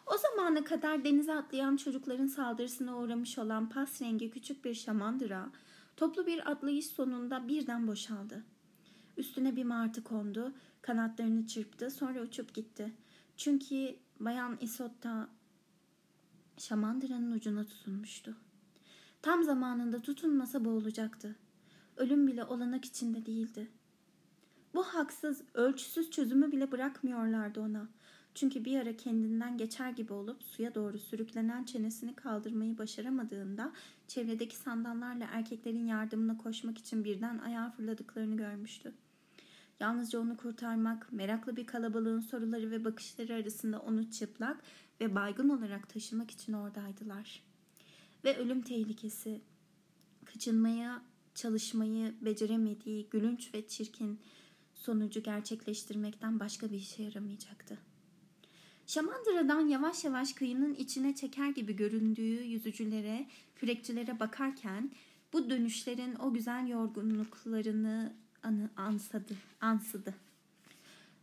O 0.08 0.18
zamana 0.18 0.64
kadar 0.64 1.04
denize 1.04 1.34
atlayan 1.34 1.78
çocukların 1.78 2.28
saldırısına 2.28 2.98
uğramış 2.98 3.38
olan 3.38 3.70
pas 3.70 4.02
rengi 4.02 4.32
küçük 4.32 4.66
bir 4.66 4.74
şamandıra 4.74 5.50
toplu 5.98 6.28
bir 6.28 6.52
atlayış 6.52 6.86
sonunda 6.86 7.48
birden 7.48 7.88
boşaldı. 7.88 8.44
Üstüne 9.18 9.56
bir 9.56 9.64
martı 9.64 10.04
kondu, 10.04 10.54
kanatlarını 10.82 11.48
çırptı, 11.48 11.92
sonra 11.92 12.22
uçup 12.22 12.54
gitti. 12.54 12.92
Çünkü 13.38 13.96
Bayan 14.20 14.58
Isotta 14.62 15.30
şamandıranın 16.58 17.32
ucuna 17.32 17.66
tutunmuştu. 17.66 18.36
Tam 19.22 19.44
zamanında 19.44 20.02
tutunmasa 20.02 20.66
boğulacaktı. 20.66 21.36
Ölüm 21.98 22.28
bile 22.28 22.44
olanak 22.44 22.86
içinde 22.86 23.26
değildi. 23.26 23.68
Bu 24.74 24.84
haksız, 24.84 25.42
ölçüsüz 25.54 26.12
çözümü 26.12 26.52
bile 26.52 26.72
bırakmıyorlardı 26.72 27.62
ona. 27.62 27.88
Çünkü 28.36 28.66
bir 28.66 28.80
ara 28.80 28.98
kendinden 28.98 29.58
geçer 29.58 29.90
gibi 29.90 30.14
olup 30.14 30.44
suya 30.44 30.76
doğru 30.76 31.00
sürüklenen 31.00 31.64
çenesini 31.64 32.16
kaldırmayı 32.16 32.78
başaramadığında 32.78 33.72
çevredeki 34.08 34.56
sandallarla 34.56 35.28
erkeklerin 35.32 35.86
yardımına 35.86 36.38
koşmak 36.38 36.78
için 36.78 37.04
birden 37.04 37.38
ayağa 37.38 37.72
fırladıklarını 37.72 38.38
görmüştü. 38.38 38.94
Yalnızca 39.80 40.20
onu 40.20 40.38
kurtarmak, 40.38 41.12
meraklı 41.12 41.56
bir 41.56 41.66
kalabalığın 41.66 42.20
soruları 42.20 42.72
ve 42.72 42.86
bakışları 42.86 43.34
arasında 43.34 43.80
onu 43.80 44.12
çıplak 44.12 44.62
ve 45.02 45.16
baygın 45.16 45.50
olarak 45.50 45.90
taşımak 45.90 46.32
için 46.32 46.54
oradaydılar. 46.54 47.51
Ve 48.24 48.38
ölüm 48.38 48.62
tehlikesi, 48.62 49.42
kaçınmaya 50.26 51.02
çalışmayı 51.36 52.16
beceremediği 52.22 53.10
gülünç 53.10 53.54
ve 53.54 53.68
çirkin 53.68 54.20
sonucu 54.74 55.24
gerçekleştirmekten 55.24 56.40
başka 56.40 56.72
bir 56.72 56.78
işe 56.78 57.04
yaramayacaktı. 57.04 57.78
Şamandıra'dan 58.88 59.68
yavaş 59.68 60.04
yavaş 60.04 60.34
kıyının 60.34 60.74
içine 60.74 61.16
çeker 61.16 61.50
gibi 61.50 61.76
göründüğü 61.76 62.44
yüzücülere, 62.44 63.28
kürekçilere 63.56 64.20
bakarken 64.20 64.92
bu 65.34 65.50
dönüşlerin 65.50 66.16
o 66.16 66.34
güzel 66.34 66.68
yorgunluklarını 66.68 68.14
anı, 68.44 68.70
ansadı, 68.76 69.34
ansıdı. 69.62 70.16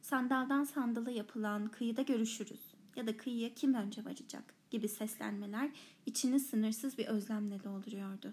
Sandaldan 0.03 0.65
sandala 0.65 1.11
yapılan 1.11 1.69
kıyıda 1.69 2.03
görüşürüz 2.03 2.61
ya 2.97 3.07
da 3.07 3.17
kıyıya 3.17 3.55
kim 3.55 3.75
önce 3.75 4.05
varacak 4.05 4.58
gibi 4.71 4.89
seslenmeler 4.89 5.71
içini 6.07 6.41
sınırsız 6.41 6.99
bir 6.99 7.07
özlemle 7.07 7.65
dolduruyordu. 7.65 8.33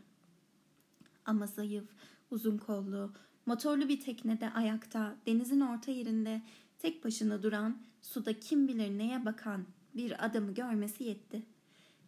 Ama 1.25 1.47
zayıf, 1.47 1.89
uzun 2.31 2.57
kollu, 2.57 3.13
motorlu 3.45 3.89
bir 3.89 3.99
teknede 3.99 4.49
ayakta, 4.49 5.15
denizin 5.25 5.59
orta 5.59 5.91
yerinde 5.91 6.41
tek 6.79 7.05
başına 7.05 7.43
duran, 7.43 7.77
suda 8.01 8.39
kim 8.39 8.67
bilir 8.67 8.97
neye 8.97 9.25
bakan 9.25 9.65
bir 9.95 10.25
adamı 10.25 10.53
görmesi 10.53 11.03
yetti. 11.03 11.43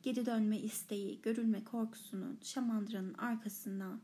Geri 0.04 0.26
dönme 0.26 0.60
isteği, 0.60 1.22
görülme 1.22 1.64
korkusunun 1.64 2.40
şamandıranın 2.42 3.14
arkasına 3.14 4.00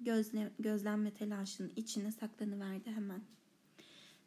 gözle, 0.00 0.52
gözlenme 0.58 1.10
telaşının 1.10 1.72
içine 1.76 2.12
saklanıverdi 2.12 2.90
hemen. 2.90 3.20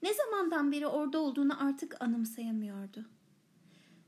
Ne 0.03 0.13
zamandan 0.13 0.71
beri 0.71 0.87
orada 0.87 1.19
olduğunu 1.19 1.63
artık 1.63 2.01
anımsayamıyordu. 2.01 3.05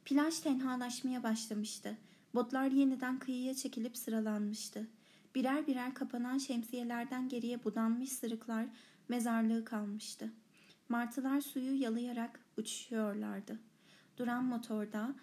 Plaj 0.06 0.40
tenhalaşmaya 0.40 1.24
başlamıştı. 1.24 1.98
Botlar 2.36 2.72
yeniden 2.72 3.20
kıyıya 3.20 3.54
çekilip 3.56 3.98
sıralanmıştı. 3.98 4.88
Birer 5.36 5.68
birer 5.68 5.94
kapanan 5.94 6.38
şemsiyelerden 6.38 7.30
geriye 7.30 7.64
budanmış 7.64 8.12
sırıklar 8.12 8.66
mezarlığı 9.10 9.66
kalmıştı. 9.66 10.32
Martılar 10.90 11.42
suyu 11.42 11.82
yalayarak 11.82 12.40
uçuşuyorlardı. 12.58 13.60
Duran 14.18 14.46
motorda 14.46 15.16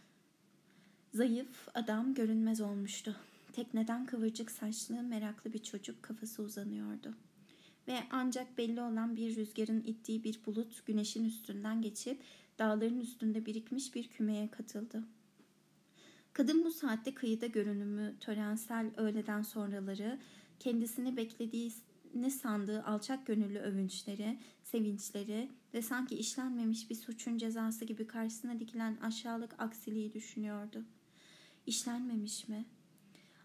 zayıf 1.14 1.68
adam 1.74 2.14
görünmez 2.14 2.60
olmuştu. 2.60 3.16
Tekneden 3.52 4.06
kıvırcık 4.06 4.50
saçlı 4.50 5.02
meraklı 5.02 5.52
bir 5.52 5.62
çocuk 5.62 6.02
kafası 6.02 6.42
uzanıyordu. 6.42 7.14
Ve 7.88 7.98
ancak 8.10 8.58
belli 8.58 8.80
olan 8.80 9.16
bir 9.16 9.36
rüzgarın 9.36 9.80
ittiği 9.80 10.24
bir 10.24 10.40
bulut 10.46 10.86
güneşin 10.86 11.24
üstünden 11.24 11.82
geçip 11.82 12.22
dağların 12.60 13.00
üstünde 13.00 13.46
birikmiş 13.46 13.94
bir 13.94 14.08
kümeye 14.08 14.50
katıldı. 14.50 15.04
Kadın 16.32 16.64
bu 16.64 16.70
saatte 16.70 17.14
kıyıda 17.14 17.46
görünümü, 17.46 18.16
törensel 18.20 18.90
öğleden 18.96 19.42
sonraları, 19.42 20.18
kendisini 20.58 21.16
beklediği 21.16 21.72
ne 22.14 22.30
sandığı 22.30 22.82
alçak 22.82 23.26
gönüllü 23.26 23.58
övünçleri, 23.58 24.38
sevinçleri 24.62 25.48
ve 25.74 25.82
sanki 25.82 26.14
işlenmemiş 26.14 26.90
bir 26.90 26.94
suçun 26.94 27.38
cezası 27.38 27.84
gibi 27.84 28.06
karşısına 28.06 28.60
dikilen 28.60 28.96
aşağılık 28.96 29.54
aksiliği 29.58 30.12
düşünüyordu. 30.12 30.84
İşlenmemiş 31.66 32.48
mi? 32.48 32.64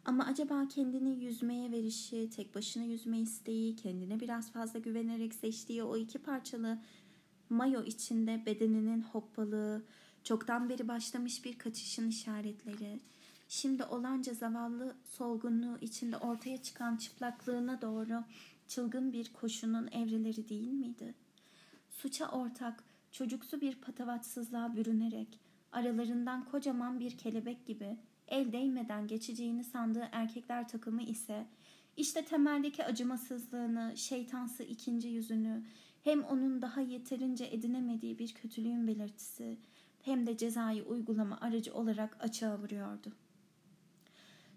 Ama 0.06 0.26
acaba 0.26 0.68
kendini 0.68 1.24
yüzmeye 1.24 1.72
verişi, 1.72 2.30
tek 2.30 2.56
başına 2.56 2.84
yüzme 2.84 3.20
isteği, 3.20 3.76
kendine 3.76 4.20
biraz 4.20 4.52
fazla 4.52 4.80
güvenerek 4.80 5.34
seçtiği 5.34 5.84
o 5.84 5.98
iki 5.98 6.20
parçalı 6.20 6.80
mayo 7.50 7.84
içinde 7.84 8.44
bedeninin 8.46 9.02
hoppalığı, 9.02 9.84
çoktan 10.24 10.70
beri 10.70 10.88
başlamış 10.88 11.46
bir 11.46 11.58
kaçışın 11.58 12.10
işaretleri, 12.10 13.00
şimdi 13.50 13.84
olanca 13.84 14.34
zavallı 14.34 14.96
solgunluğu 15.04 15.78
içinde 15.82 16.18
ortaya 16.18 16.64
çıkan 16.64 16.98
çıplaklığına 16.98 17.82
doğru 17.82 18.24
çılgın 18.68 19.14
bir 19.14 19.34
koşunun 19.34 19.88
evreleri 19.88 20.50
değil 20.50 20.72
miydi? 20.72 21.14
Suça 21.90 22.28
ortak, 22.28 22.84
çocuksu 23.12 23.62
bir 23.62 23.76
patavatsızlığa 23.76 24.76
bürünerek, 24.76 25.40
aralarından 25.72 26.46
kocaman 26.46 27.00
bir 27.00 27.18
kelebek 27.18 27.66
gibi 27.66 27.98
el 28.28 28.52
değmeden 28.52 29.08
geçeceğini 29.08 29.64
sandığı 29.64 30.10
erkekler 30.12 30.68
takımı 30.68 31.04
ise 31.04 31.46
işte 31.98 32.26
temeldeki 32.26 32.86
acımasızlığını, 32.86 33.94
şeytansı 33.96 34.64
ikinci 34.64 35.08
yüzünü, 35.08 35.64
hem 36.06 36.24
onun 36.24 36.62
daha 36.62 36.82
yeterince 36.82 37.46
edinemediği 37.46 38.20
bir 38.20 38.34
kötülüğün 38.34 38.88
belirtisi, 38.88 39.58
hem 40.02 40.28
de 40.28 40.38
cezayı 40.38 40.84
uygulama 40.84 41.38
aracı 41.42 41.74
olarak 41.74 42.18
açığa 42.20 42.60
vuruyordu. 42.60 43.12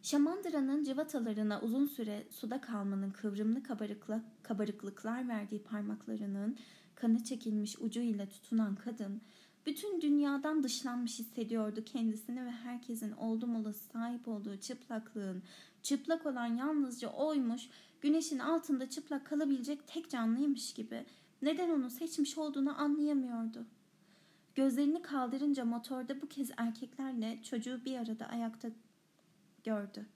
Şamandıra'nın 0.02 0.84
cıvatalarına 0.84 1.60
uzun 1.60 1.86
süre 1.86 2.26
suda 2.30 2.60
kalmanın 2.60 3.10
kıvrımlı 3.10 3.62
kabarıkla, 3.62 4.22
kabarıklıklar 4.42 5.28
verdiği 5.28 5.62
parmaklarının 5.62 6.56
kanı 6.94 7.24
çekilmiş 7.24 7.78
ucuyla 7.78 8.28
tutunan 8.28 8.76
kadın 8.76 9.20
bütün 9.66 10.00
dünyadan 10.00 10.62
dışlanmış 10.62 11.18
hissediyordu 11.18 11.84
kendisini 11.84 12.46
ve 12.46 12.50
herkesin 12.50 13.12
oldum 13.12 13.56
olası 13.56 13.84
sahip 13.84 14.28
olduğu 14.28 14.56
çıplaklığın 14.56 15.42
çıplak 15.82 16.26
olan 16.26 16.46
yalnızca 16.46 17.08
oymuş, 17.08 17.68
güneşin 18.00 18.38
altında 18.38 18.90
çıplak 18.90 19.26
kalabilecek 19.26 19.86
tek 19.86 20.10
canlıymış 20.10 20.74
gibi 20.74 21.04
neden 21.42 21.70
onu 21.70 21.90
seçmiş 21.90 22.38
olduğunu 22.38 22.80
anlayamıyordu. 22.80 23.66
Gözlerini 24.54 25.02
kaldırınca 25.02 25.64
motorda 25.64 26.22
bu 26.22 26.26
kez 26.28 26.50
erkeklerle 26.56 27.42
çocuğu 27.42 27.84
bir 27.84 27.98
arada 27.98 28.26
ayakta 28.26 28.68
gördü. 29.64 30.06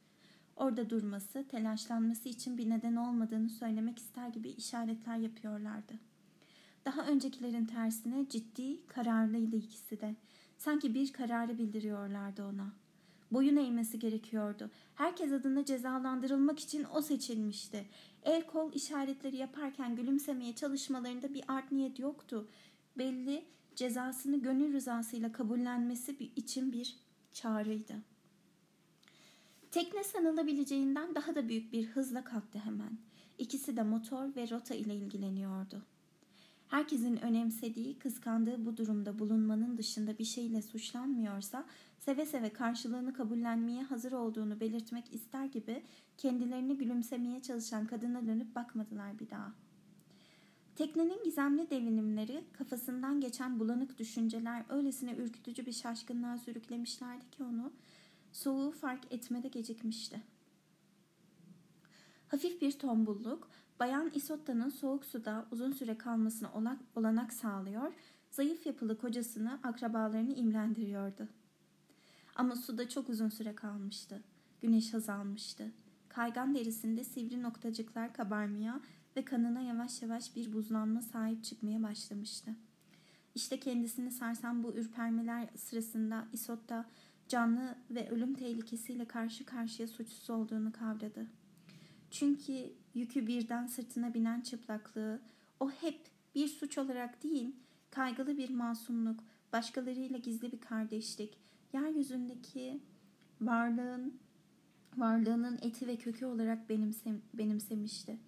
Orada 0.57 0.91
durması, 0.91 1.45
telaşlanması 1.49 2.29
için 2.29 2.59
bir 2.59 2.71
neden 2.71 2.97
olmadığını 2.97 3.51
söylemek 3.51 3.99
ister 3.99 4.29
gibi 4.29 4.49
işaretler 4.49 5.17
yapıyorlardı. 5.17 5.93
Daha 6.85 7.07
öncekilerin 7.07 7.65
tersine 7.65 8.29
ciddi, 8.29 8.87
kararlıydı 8.87 9.57
ikisi 9.57 10.01
de. 10.01 10.17
Sanki 10.59 10.95
bir 10.95 11.13
kararı 11.13 11.59
bildiriyorlardı 11.59 12.45
ona. 12.45 12.73
Boyun 13.31 13.57
eğmesi 13.57 13.99
gerekiyordu. 13.99 14.71
Herkes 14.95 15.33
adına 15.33 15.65
cezalandırılmak 15.65 16.61
için 16.61 16.87
o 16.95 17.03
seçilmişti. 17.03 17.85
El 18.23 18.47
kol 18.47 18.73
işaretleri 18.73 19.37
yaparken 19.37 19.97
gülümsemeye 19.97 20.55
çalışmalarında 20.55 21.35
bir 21.35 21.45
art 21.49 21.73
niyet 21.73 21.99
yoktu. 21.99 22.49
Belli 22.99 23.45
cezasını 23.77 24.43
gönül 24.43 24.73
rızasıyla 24.73 25.33
kabullenmesi 25.33 26.31
için 26.37 26.73
bir 26.73 26.97
çağrıydı. 27.33 27.95
Tekne 29.71 30.05
sanılabileceğinden 30.05 31.15
daha 31.15 31.35
da 31.35 31.49
büyük 31.49 31.73
bir 31.73 31.87
hızla 31.87 32.25
kalktı 32.25 32.59
hemen. 32.59 32.99
İkisi 33.39 33.77
de 33.77 33.83
motor 33.83 34.37
ve 34.37 34.51
rota 34.51 34.75
ile 34.75 34.97
ilgileniyordu. 34.97 35.83
Herkesin 36.69 37.17
önemsediği, 37.17 37.99
kıskandığı 37.99 38.67
bu 38.67 38.77
durumda 38.77 39.19
bulunmanın 39.19 39.79
dışında 39.79 40.19
bir 40.19 40.25
şeyle 40.25 40.63
suçlanmıyorsa 40.63 41.65
seve 42.05 42.27
seve 42.27 42.53
karşılığını 42.53 43.13
kabullenmeye 43.13 43.83
hazır 43.83 44.13
olduğunu 44.13 44.61
belirtmek 44.61 45.15
ister 45.15 45.45
gibi 45.45 45.83
kendilerini 46.19 46.77
gülümsemeye 46.77 47.43
çalışan 47.43 47.87
kadına 47.87 48.27
dönüp 48.27 48.55
bakmadılar 48.55 49.19
bir 49.19 49.31
daha. 49.31 49.53
Teknenin 50.77 51.25
gizemli 51.25 51.71
devinimleri, 51.71 52.45
kafasından 52.53 53.21
geçen 53.21 53.61
bulanık 53.61 53.99
düşünceler 53.99 54.65
öylesine 54.69 55.17
ürkütücü 55.17 55.67
bir 55.67 55.73
şaşkınlığa 55.73 56.39
sürüklemişlerdi 56.39 57.31
ki 57.31 57.45
onu, 57.45 57.73
soğuğu 58.33 58.71
fark 58.71 59.13
etmede 59.13 59.49
gecikmişti. 59.49 60.23
Hafif 62.29 62.61
bir 62.61 62.73
tombulluk, 62.73 63.49
Bayan 63.81 64.11
Isotta'nın 64.15 64.69
soğuk 64.69 65.05
suda 65.05 65.47
uzun 65.51 65.73
süre 65.73 65.99
kalmasına 65.99 66.53
olanak 66.97 67.33
sağlıyor, 67.33 67.93
zayıf 68.31 68.67
yapılı 68.67 68.99
kocasını, 68.99 69.61
akrabalarını 69.63 70.33
imlendiriyordu. 70.35 71.29
Ama 72.37 72.57
suda 72.57 72.89
çok 72.89 73.09
uzun 73.09 73.29
süre 73.29 73.55
kalmıştı. 73.55 74.23
Güneş 74.61 74.95
azalmıştı. 74.95 75.71
Kaygan 76.09 76.55
derisinde 76.55 77.05
sivri 77.05 77.43
noktacıklar 77.43 78.13
kabarmaya 78.13 78.81
ve 79.17 79.25
kanına 79.25 79.61
yavaş 79.61 80.03
yavaş 80.03 80.37
bir 80.37 80.53
buzlanma 80.53 81.03
sahip 81.03 81.45
çıkmaya 81.45 81.83
başlamıştı. 81.83 82.51
İşte 83.35 83.61
kendisini 83.61 84.11
sarsan 84.11 84.63
bu 84.63 84.75
ürpermeler 84.75 85.49
sırasında 85.57 86.29
Isotta 86.33 86.85
canlı 87.29 87.75
ve 87.91 88.11
ölüm 88.11 88.35
tehlikesiyle 88.35 89.05
karşı 89.05 89.45
karşıya 89.45 89.89
suçsuz 89.89 90.31
olduğunu 90.31 90.73
kavradı. 90.73 91.27
Çünkü 92.11 92.73
yükü 92.95 93.27
birden 93.27 93.67
sırtına 93.67 94.15
binen 94.15 94.41
çıplaklığı 94.41 95.21
o 95.61 95.71
hep 95.71 96.01
bir 96.35 96.49
suç 96.49 96.79
olarak 96.79 97.23
değil, 97.23 97.57
kaygılı 97.91 98.39
bir 98.39 98.51
masumluk, 98.51 99.21
başkalarıyla 99.53 100.19
gizli 100.19 100.53
bir 100.53 100.61
kardeşlik, 100.61 101.39
yeryüzündeki 101.73 102.81
varlığın 103.41 104.15
varlığının 104.97 105.59
eti 105.63 105.87
ve 105.87 105.97
kökü 105.97 106.27
olarak 106.27 106.69
benimse, 106.69 107.11
benimsemişti. 107.35 108.19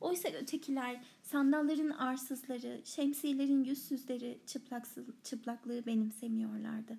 Oysa 0.00 0.28
ötekiler 0.28 1.04
sandalların 1.22 1.90
arsızları, 1.90 2.80
şemsiyelerin 2.84 3.64
yüzsüzleri 3.64 4.38
çıplaklığı 5.24 5.86
benimsemiyorlardı. 5.86 6.98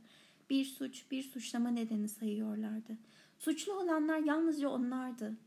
Bir 0.50 0.66
suç, 0.66 1.12
bir 1.12 1.24
suçlama 1.24 1.70
nedeni 1.70 2.10
sayıyorlardı. 2.10 2.98
Suçlu 3.40 3.74
olanlar 3.74 4.20
yalnızca 4.20 4.70
onlardı. 4.70 5.38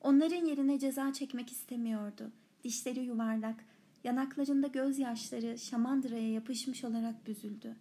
Onların 0.00 0.46
yerine 0.46 0.78
ceza 0.78 1.12
çekmek 1.12 1.52
istemiyordu. 1.52 2.32
Dişleri 2.64 3.00
yuvarlak, 3.00 3.64
yanaklarında 4.04 4.66
gözyaşları 4.66 5.58
şamandıraya 5.58 6.32
yapışmış 6.32 6.84
olarak 6.84 7.26
büzüldü. 7.26 7.76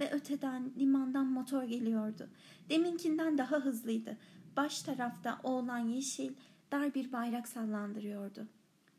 Ve 0.00 0.10
öteden 0.12 0.72
limandan 0.78 1.26
motor 1.26 1.64
geliyordu. 1.64 2.28
Deminkinden 2.70 3.38
daha 3.38 3.56
hızlıydı. 3.56 4.16
Baş 4.56 4.82
tarafta 4.82 5.40
oğlan 5.42 5.78
yeşil, 5.78 6.32
dar 6.72 6.94
bir 6.94 7.12
bayrak 7.12 7.48
sallandırıyordu. 7.48 8.46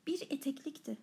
Bir 0.07 0.27
eteklikti. 0.29 0.97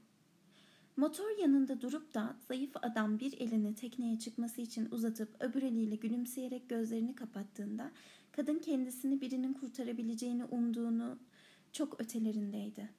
Motor 0.97 1.39
yanında 1.39 1.81
durup 1.81 2.15
da 2.15 2.37
zayıf 2.49 2.71
adam 2.83 3.21
bir 3.21 3.41
elini 3.41 3.75
tekneye 3.75 4.19
çıkması 4.19 4.61
için 4.61 4.89
uzatıp 4.91 5.37
öbür 5.41 5.63
eliyle 5.63 5.97
gülümseyerek 5.97 6.69
gözlerini 6.69 7.15
kapattığında 7.15 7.91
kadın 8.33 8.59
kendisini 8.59 9.21
birinin 9.21 9.53
kurtarabileceğini 9.53 10.45
umduğunu 10.45 11.19
çok 11.73 12.01
ötelerindeydi. 12.01 12.91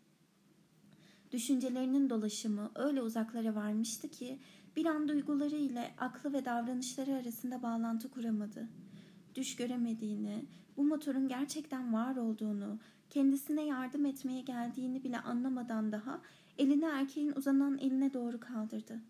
Düşüncelerinin 1.32 2.10
dolaşımı 2.10 2.72
öyle 2.76 3.02
uzaklara 3.02 3.56
varmıştı 3.56 4.10
ki 4.10 4.40
bir 4.76 4.86
an 4.86 5.08
duyguları 5.08 5.56
ile 5.56 5.92
aklı 5.98 6.34
ve 6.34 6.46
davranışları 6.46 7.14
arasında 7.14 7.64
bağlantı 7.64 8.12
kuramadı. 8.12 8.68
Düş 9.36 9.56
göremediğini, 9.56 10.46
bu 10.78 10.84
motorun 10.84 11.28
gerçekten 11.28 11.94
var 11.94 12.16
olduğunu, 12.16 12.80
kendisine 13.10 13.66
yardım 13.66 14.06
etmeye 14.06 14.42
geldiğini 14.42 15.04
bile 15.04 15.20
anlamadan 15.20 15.92
daha 15.92 16.22
elini 16.58 16.86
erkeğin 16.86 17.34
uzanan 17.36 17.78
eline 17.78 18.14
doğru 18.14 18.40
kaldırdı. 18.40 19.02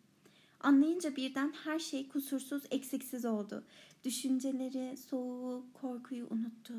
Anlayınca 0.60 1.16
birden 1.16 1.54
her 1.64 1.80
şey 1.80 2.08
kusursuz, 2.08 2.64
eksiksiz 2.72 3.26
oldu. 3.26 3.64
Düşünceleri, 4.04 4.98
soğuğu, 4.98 5.66
korkuyu 5.74 6.28
unuttu. 6.30 6.74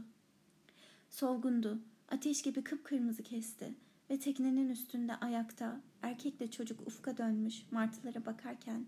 Solgundu. 1.10 1.78
Ateş 2.08 2.42
gibi 2.42 2.64
kıpkırmızı 2.64 3.22
kesti 3.22 3.74
ve 4.10 4.18
teknenin 4.18 4.68
üstünde 4.68 5.14
ayakta 5.14 5.80
erkekle 6.06 6.50
çocuk 6.50 6.86
ufka 6.86 7.16
dönmüş 7.16 7.62
martılara 7.70 8.26
bakarken 8.26 8.86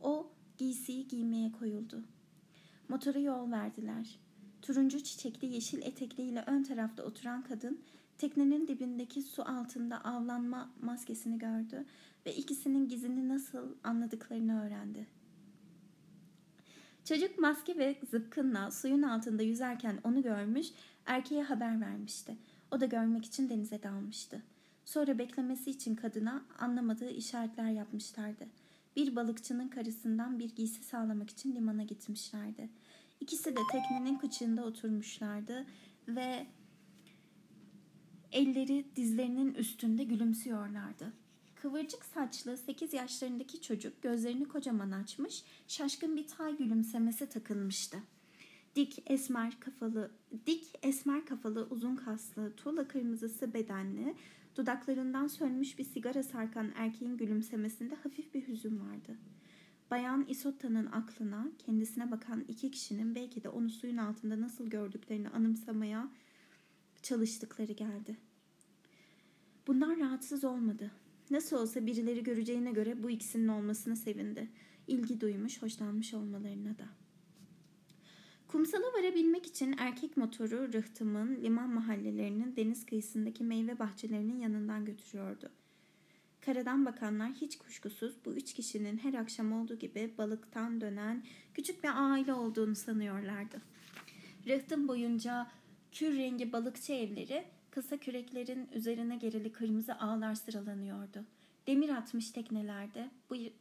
o 0.00 0.30
giysiyi 0.56 1.08
giymeye 1.08 1.52
koyuldu. 1.52 2.02
Motora 2.88 3.18
yol 3.18 3.50
verdiler. 3.50 4.18
Turuncu 4.62 5.04
çiçekli 5.04 5.54
yeşil 5.54 5.82
etekliyle 5.82 6.44
ön 6.46 6.62
tarafta 6.62 7.02
oturan 7.02 7.42
kadın 7.42 7.80
teknenin 8.18 8.68
dibindeki 8.68 9.22
su 9.22 9.42
altında 9.42 10.04
avlanma 10.04 10.70
maskesini 10.82 11.38
gördü 11.38 11.84
ve 12.26 12.34
ikisinin 12.34 12.88
gizini 12.88 13.28
nasıl 13.28 13.74
anladıklarını 13.84 14.62
öğrendi. 14.62 15.06
Çocuk 17.04 17.38
maske 17.38 17.78
ve 17.78 17.96
zıpkınla 18.10 18.70
suyun 18.70 19.02
altında 19.02 19.42
yüzerken 19.42 19.98
onu 20.04 20.22
görmüş, 20.22 20.66
erkeğe 21.06 21.42
haber 21.42 21.80
vermişti. 21.80 22.36
O 22.70 22.80
da 22.80 22.86
görmek 22.86 23.24
için 23.24 23.48
denize 23.48 23.82
dalmıştı. 23.82 24.42
Sonra 24.86 25.18
beklemesi 25.18 25.70
için 25.70 25.94
kadına 25.94 26.44
anlamadığı 26.58 27.10
işaretler 27.10 27.70
yapmışlardı. 27.70 28.46
Bir 28.96 29.16
balıkçının 29.16 29.68
karısından 29.68 30.38
bir 30.38 30.54
giysi 30.54 30.82
sağlamak 30.82 31.30
için 31.30 31.54
limana 31.54 31.82
gitmişlerdi. 31.82 32.68
İkisi 33.20 33.56
de 33.56 33.60
teknenin 33.72 34.18
kıçında 34.18 34.64
oturmuşlardı 34.64 35.66
ve 36.08 36.46
elleri 38.32 38.86
dizlerinin 38.96 39.54
üstünde 39.54 40.04
gülümsüyorlardı. 40.04 41.12
Kıvırcık 41.54 42.04
saçlı 42.04 42.56
8 42.56 42.92
yaşlarındaki 42.92 43.62
çocuk 43.62 44.02
gözlerini 44.02 44.48
kocaman 44.48 44.90
açmış, 44.90 45.44
şaşkın 45.68 46.16
bir 46.16 46.26
tay 46.26 46.56
gülümsemesi 46.56 47.28
takılmıştı. 47.28 47.98
Dik 48.76 49.02
esmer 49.06 49.60
kafalı, 49.60 50.10
dik 50.46 50.64
esmer 50.82 51.26
kafalı, 51.26 51.66
uzun 51.70 51.96
kaslı, 51.96 52.56
tuğla 52.56 52.88
kırmızısı 52.88 53.54
bedenli, 53.54 54.14
dudaklarından 54.56 55.26
sönmüş 55.26 55.78
bir 55.78 55.84
sigara 55.84 56.22
sarkan 56.22 56.72
erkeğin 56.74 57.16
gülümsemesinde 57.16 57.94
hafif 57.94 58.34
bir 58.34 58.48
hüzün 58.48 58.80
vardı. 58.80 59.16
Bayan 59.90 60.24
Isotta'nın 60.28 60.86
aklına 60.86 61.48
kendisine 61.58 62.10
bakan 62.10 62.44
iki 62.48 62.70
kişinin 62.70 63.14
belki 63.14 63.42
de 63.44 63.48
onu 63.48 63.70
suyun 63.70 63.96
altında 63.96 64.40
nasıl 64.40 64.66
gördüklerini 64.70 65.28
anımsamaya 65.28 66.08
çalıştıkları 67.02 67.72
geldi. 67.72 68.16
Bunlar 69.66 69.98
rahatsız 69.98 70.44
olmadı. 70.44 70.90
Nasıl 71.30 71.56
olsa 71.56 71.86
birileri 71.86 72.22
göreceğine 72.22 72.72
göre 72.72 73.02
bu 73.02 73.10
ikisinin 73.10 73.48
olmasına 73.48 73.96
sevindi. 73.96 74.48
İlgi 74.86 75.20
duymuş, 75.20 75.62
hoşlanmış 75.62 76.14
olmalarına 76.14 76.78
da. 76.78 76.88
Kumsala 78.56 78.92
varabilmek 78.98 79.46
için 79.46 79.74
erkek 79.78 80.16
motoru 80.16 80.72
rıhtımın 80.72 81.36
liman 81.42 81.70
mahallelerinin 81.70 82.56
deniz 82.56 82.86
kıyısındaki 82.86 83.44
meyve 83.44 83.78
bahçelerinin 83.78 84.40
yanından 84.40 84.84
götürüyordu. 84.84 85.50
Karadan 86.40 86.86
bakanlar 86.86 87.32
hiç 87.32 87.58
kuşkusuz 87.58 88.14
bu 88.24 88.32
üç 88.34 88.54
kişinin 88.54 88.98
her 88.98 89.14
akşam 89.14 89.52
olduğu 89.52 89.78
gibi 89.78 90.14
balıktan 90.18 90.80
dönen 90.80 91.24
küçük 91.54 91.84
bir 91.84 91.90
aile 91.94 92.34
olduğunu 92.34 92.74
sanıyorlardı. 92.74 93.62
Rıhtım 94.46 94.88
boyunca 94.88 95.46
kür 95.92 96.16
rengi 96.16 96.52
balıkçı 96.52 96.92
evleri 96.92 97.44
kısa 97.70 97.96
küreklerin 97.96 98.68
üzerine 98.74 99.16
gerili 99.16 99.52
kırmızı 99.52 99.94
ağlar 99.98 100.34
sıralanıyordu. 100.34 101.24
Demir 101.66 101.88
atmış 101.88 102.30
teknelerde 102.30 103.10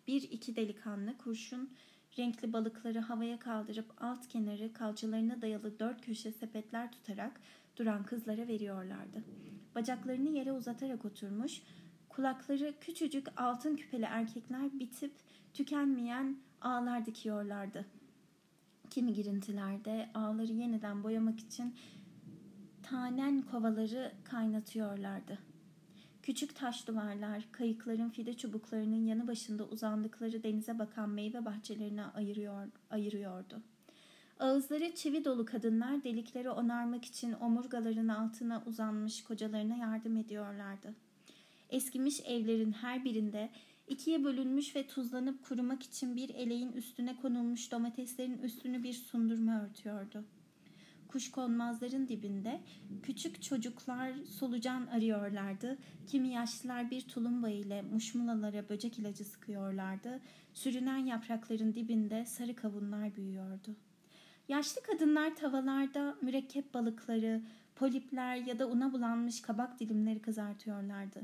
bir 0.08 0.22
iki 0.22 0.56
delikanlı 0.56 1.18
kurşun 1.18 1.70
renkli 2.18 2.54
balıkları 2.54 3.00
havaya 3.00 3.40
kaldırıp 3.40 3.86
alt 4.04 4.28
kenarı 4.28 4.74
kalçalarına 4.74 5.42
dayalı 5.42 5.80
dört 5.80 6.06
köşe 6.06 6.32
sepetler 6.32 6.92
tutarak 6.92 7.42
duran 7.78 8.04
kızlara 8.04 8.48
veriyorlardı. 8.48 9.24
Bacaklarını 9.76 10.30
yere 10.30 10.52
uzatarak 10.52 11.06
oturmuş, 11.06 11.62
kulakları 12.10 12.74
küçücük 12.82 13.42
altın 13.42 13.76
küpeli 13.76 14.06
erkekler 14.06 14.80
bitip 14.80 15.12
tükenmeyen 15.54 16.38
ağlar 16.62 17.06
dikiyorlardı. 17.06 17.86
Kimi 18.90 19.14
girintilerde 19.14 20.10
ağları 20.14 20.52
yeniden 20.52 21.04
boyamak 21.04 21.40
için 21.40 21.76
tanen 22.84 23.42
kovaları 23.42 24.12
kaynatıyorlardı. 24.24 25.55
Küçük 26.26 26.56
taş 26.56 26.88
duvarlar, 26.88 27.48
kayıkların 27.52 28.10
fide 28.10 28.34
çubuklarının 28.34 29.06
yanı 29.06 29.28
başında 29.28 29.66
uzandıkları 29.66 30.44
denize 30.44 30.80
bakan 30.80 31.10
meyve 31.10 31.46
bahçelerine 31.46 32.04
ayırıyor, 32.06 32.68
ayırıyordu. 32.90 33.62
Ağızları 34.40 34.96
çivi 34.96 35.26
dolu 35.26 35.46
kadınlar 35.46 36.04
delikleri 36.04 36.50
onarmak 36.50 37.06
için 37.06 37.34
omurgaların 37.34 38.08
altına 38.08 38.64
uzanmış 38.66 39.24
kocalarına 39.24 39.76
yardım 39.76 40.18
ediyorlardı. 40.18 40.94
Eskimiş 41.70 42.22
evlerin 42.26 42.72
her 42.72 43.06
birinde 43.06 43.50
ikiye 43.88 44.24
bölünmüş 44.24 44.76
ve 44.76 44.88
tuzlanıp 44.88 45.44
kurumak 45.44 45.84
için 45.84 46.16
bir 46.16 46.30
eleğin 46.30 46.72
üstüne 46.72 47.16
konulmuş 47.22 47.72
domateslerin 47.72 48.38
üstünü 48.38 48.84
bir 48.84 48.94
sundurma 48.94 49.62
örtüyordu 49.62 50.24
kuşkonmazların 51.16 52.08
dibinde 52.08 52.62
küçük 53.04 53.42
çocuklar 53.42 54.14
solucan 54.24 54.88
arıyorlardı. 54.88 55.78
Kimi 56.08 56.28
yaşlılar 56.28 56.92
bir 56.92 57.02
tulumba 57.02 57.50
ile 57.50 57.82
muşmulalara 57.82 58.70
böcek 58.70 59.00
ilacı 59.00 59.26
sıkıyorlardı. 59.26 60.20
Sürünen 60.54 60.98
yaprakların 60.98 61.74
dibinde 61.74 62.26
sarı 62.26 62.56
kavunlar 62.56 63.16
büyüyordu. 63.16 63.76
Yaşlı 64.48 64.82
kadınlar 64.82 65.36
tavalarda 65.36 66.16
mürekkep 66.22 66.74
balıkları, 66.74 67.42
polipler 67.76 68.36
ya 68.36 68.60
da 68.60 68.68
una 68.68 68.94
bulanmış 68.94 69.42
kabak 69.42 69.80
dilimleri 69.80 70.22
kızartıyorlardı. 70.22 71.22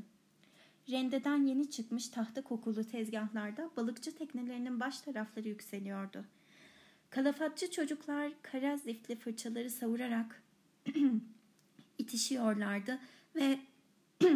Rendeden 0.90 1.46
yeni 1.46 1.70
çıkmış 1.70 2.08
tahta 2.08 2.42
kokulu 2.42 2.84
tezgahlarda 2.84 3.70
balıkçı 3.76 4.16
teknelerinin 4.16 4.80
baş 4.80 5.00
tarafları 5.00 5.48
yükseliyordu.'' 5.48 6.41
Kalafatçı 7.12 7.70
çocuklar 7.70 8.32
kara 8.42 8.76
zifli 8.76 9.16
fırçaları 9.16 9.70
savurarak 9.70 10.42
itişiyorlardı 11.98 12.98
ve 13.36 13.58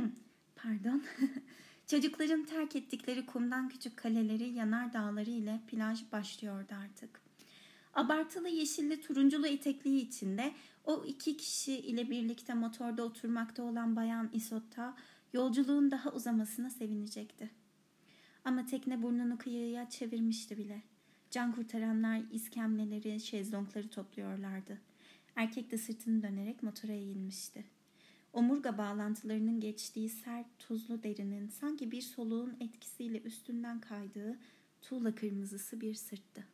pardon 0.56 1.04
çocukların 1.86 2.44
terk 2.44 2.76
ettikleri 2.76 3.26
kumdan 3.26 3.68
küçük 3.68 3.96
kaleleri 3.96 4.48
yanar 4.48 4.92
dağları 4.92 5.30
ile 5.30 5.60
plaj 5.66 6.12
başlıyordu 6.12 6.74
artık. 6.82 7.20
Abartılı 7.94 8.48
yeşilli 8.48 9.00
turunculu 9.00 9.46
etekliği 9.46 10.08
içinde 10.08 10.54
o 10.84 11.04
iki 11.04 11.36
kişi 11.36 11.72
ile 11.72 12.10
birlikte 12.10 12.54
motorda 12.54 13.04
oturmakta 13.04 13.62
olan 13.62 13.96
bayan 13.96 14.30
Isotta 14.32 14.96
yolculuğun 15.32 15.90
daha 15.90 16.10
uzamasına 16.10 16.70
sevinecekti. 16.70 17.50
Ama 18.44 18.66
tekne 18.66 19.02
burnunu 19.02 19.38
kıyıya 19.38 19.90
çevirmişti 19.90 20.58
bile. 20.58 20.82
Can 21.36 21.52
kurtaranlar 21.52 22.22
iskemleleri, 22.32 23.20
şezlongları 23.20 23.88
topluyorlardı. 23.88 24.78
Erkek 25.36 25.70
de 25.70 25.78
sırtını 25.78 26.22
dönerek 26.22 26.62
motora 26.62 26.92
eğilmişti. 26.92 27.64
Omurga 28.32 28.78
bağlantılarının 28.78 29.60
geçtiği 29.60 30.08
sert, 30.08 30.46
tuzlu 30.58 31.02
derinin 31.02 31.48
sanki 31.48 31.90
bir 31.90 32.00
soluğun 32.00 32.56
etkisiyle 32.60 33.20
üstünden 33.20 33.80
kaydığı 33.80 34.38
tuğla 34.82 35.14
kırmızısı 35.14 35.80
bir 35.80 35.94
sırttı. 35.94 36.44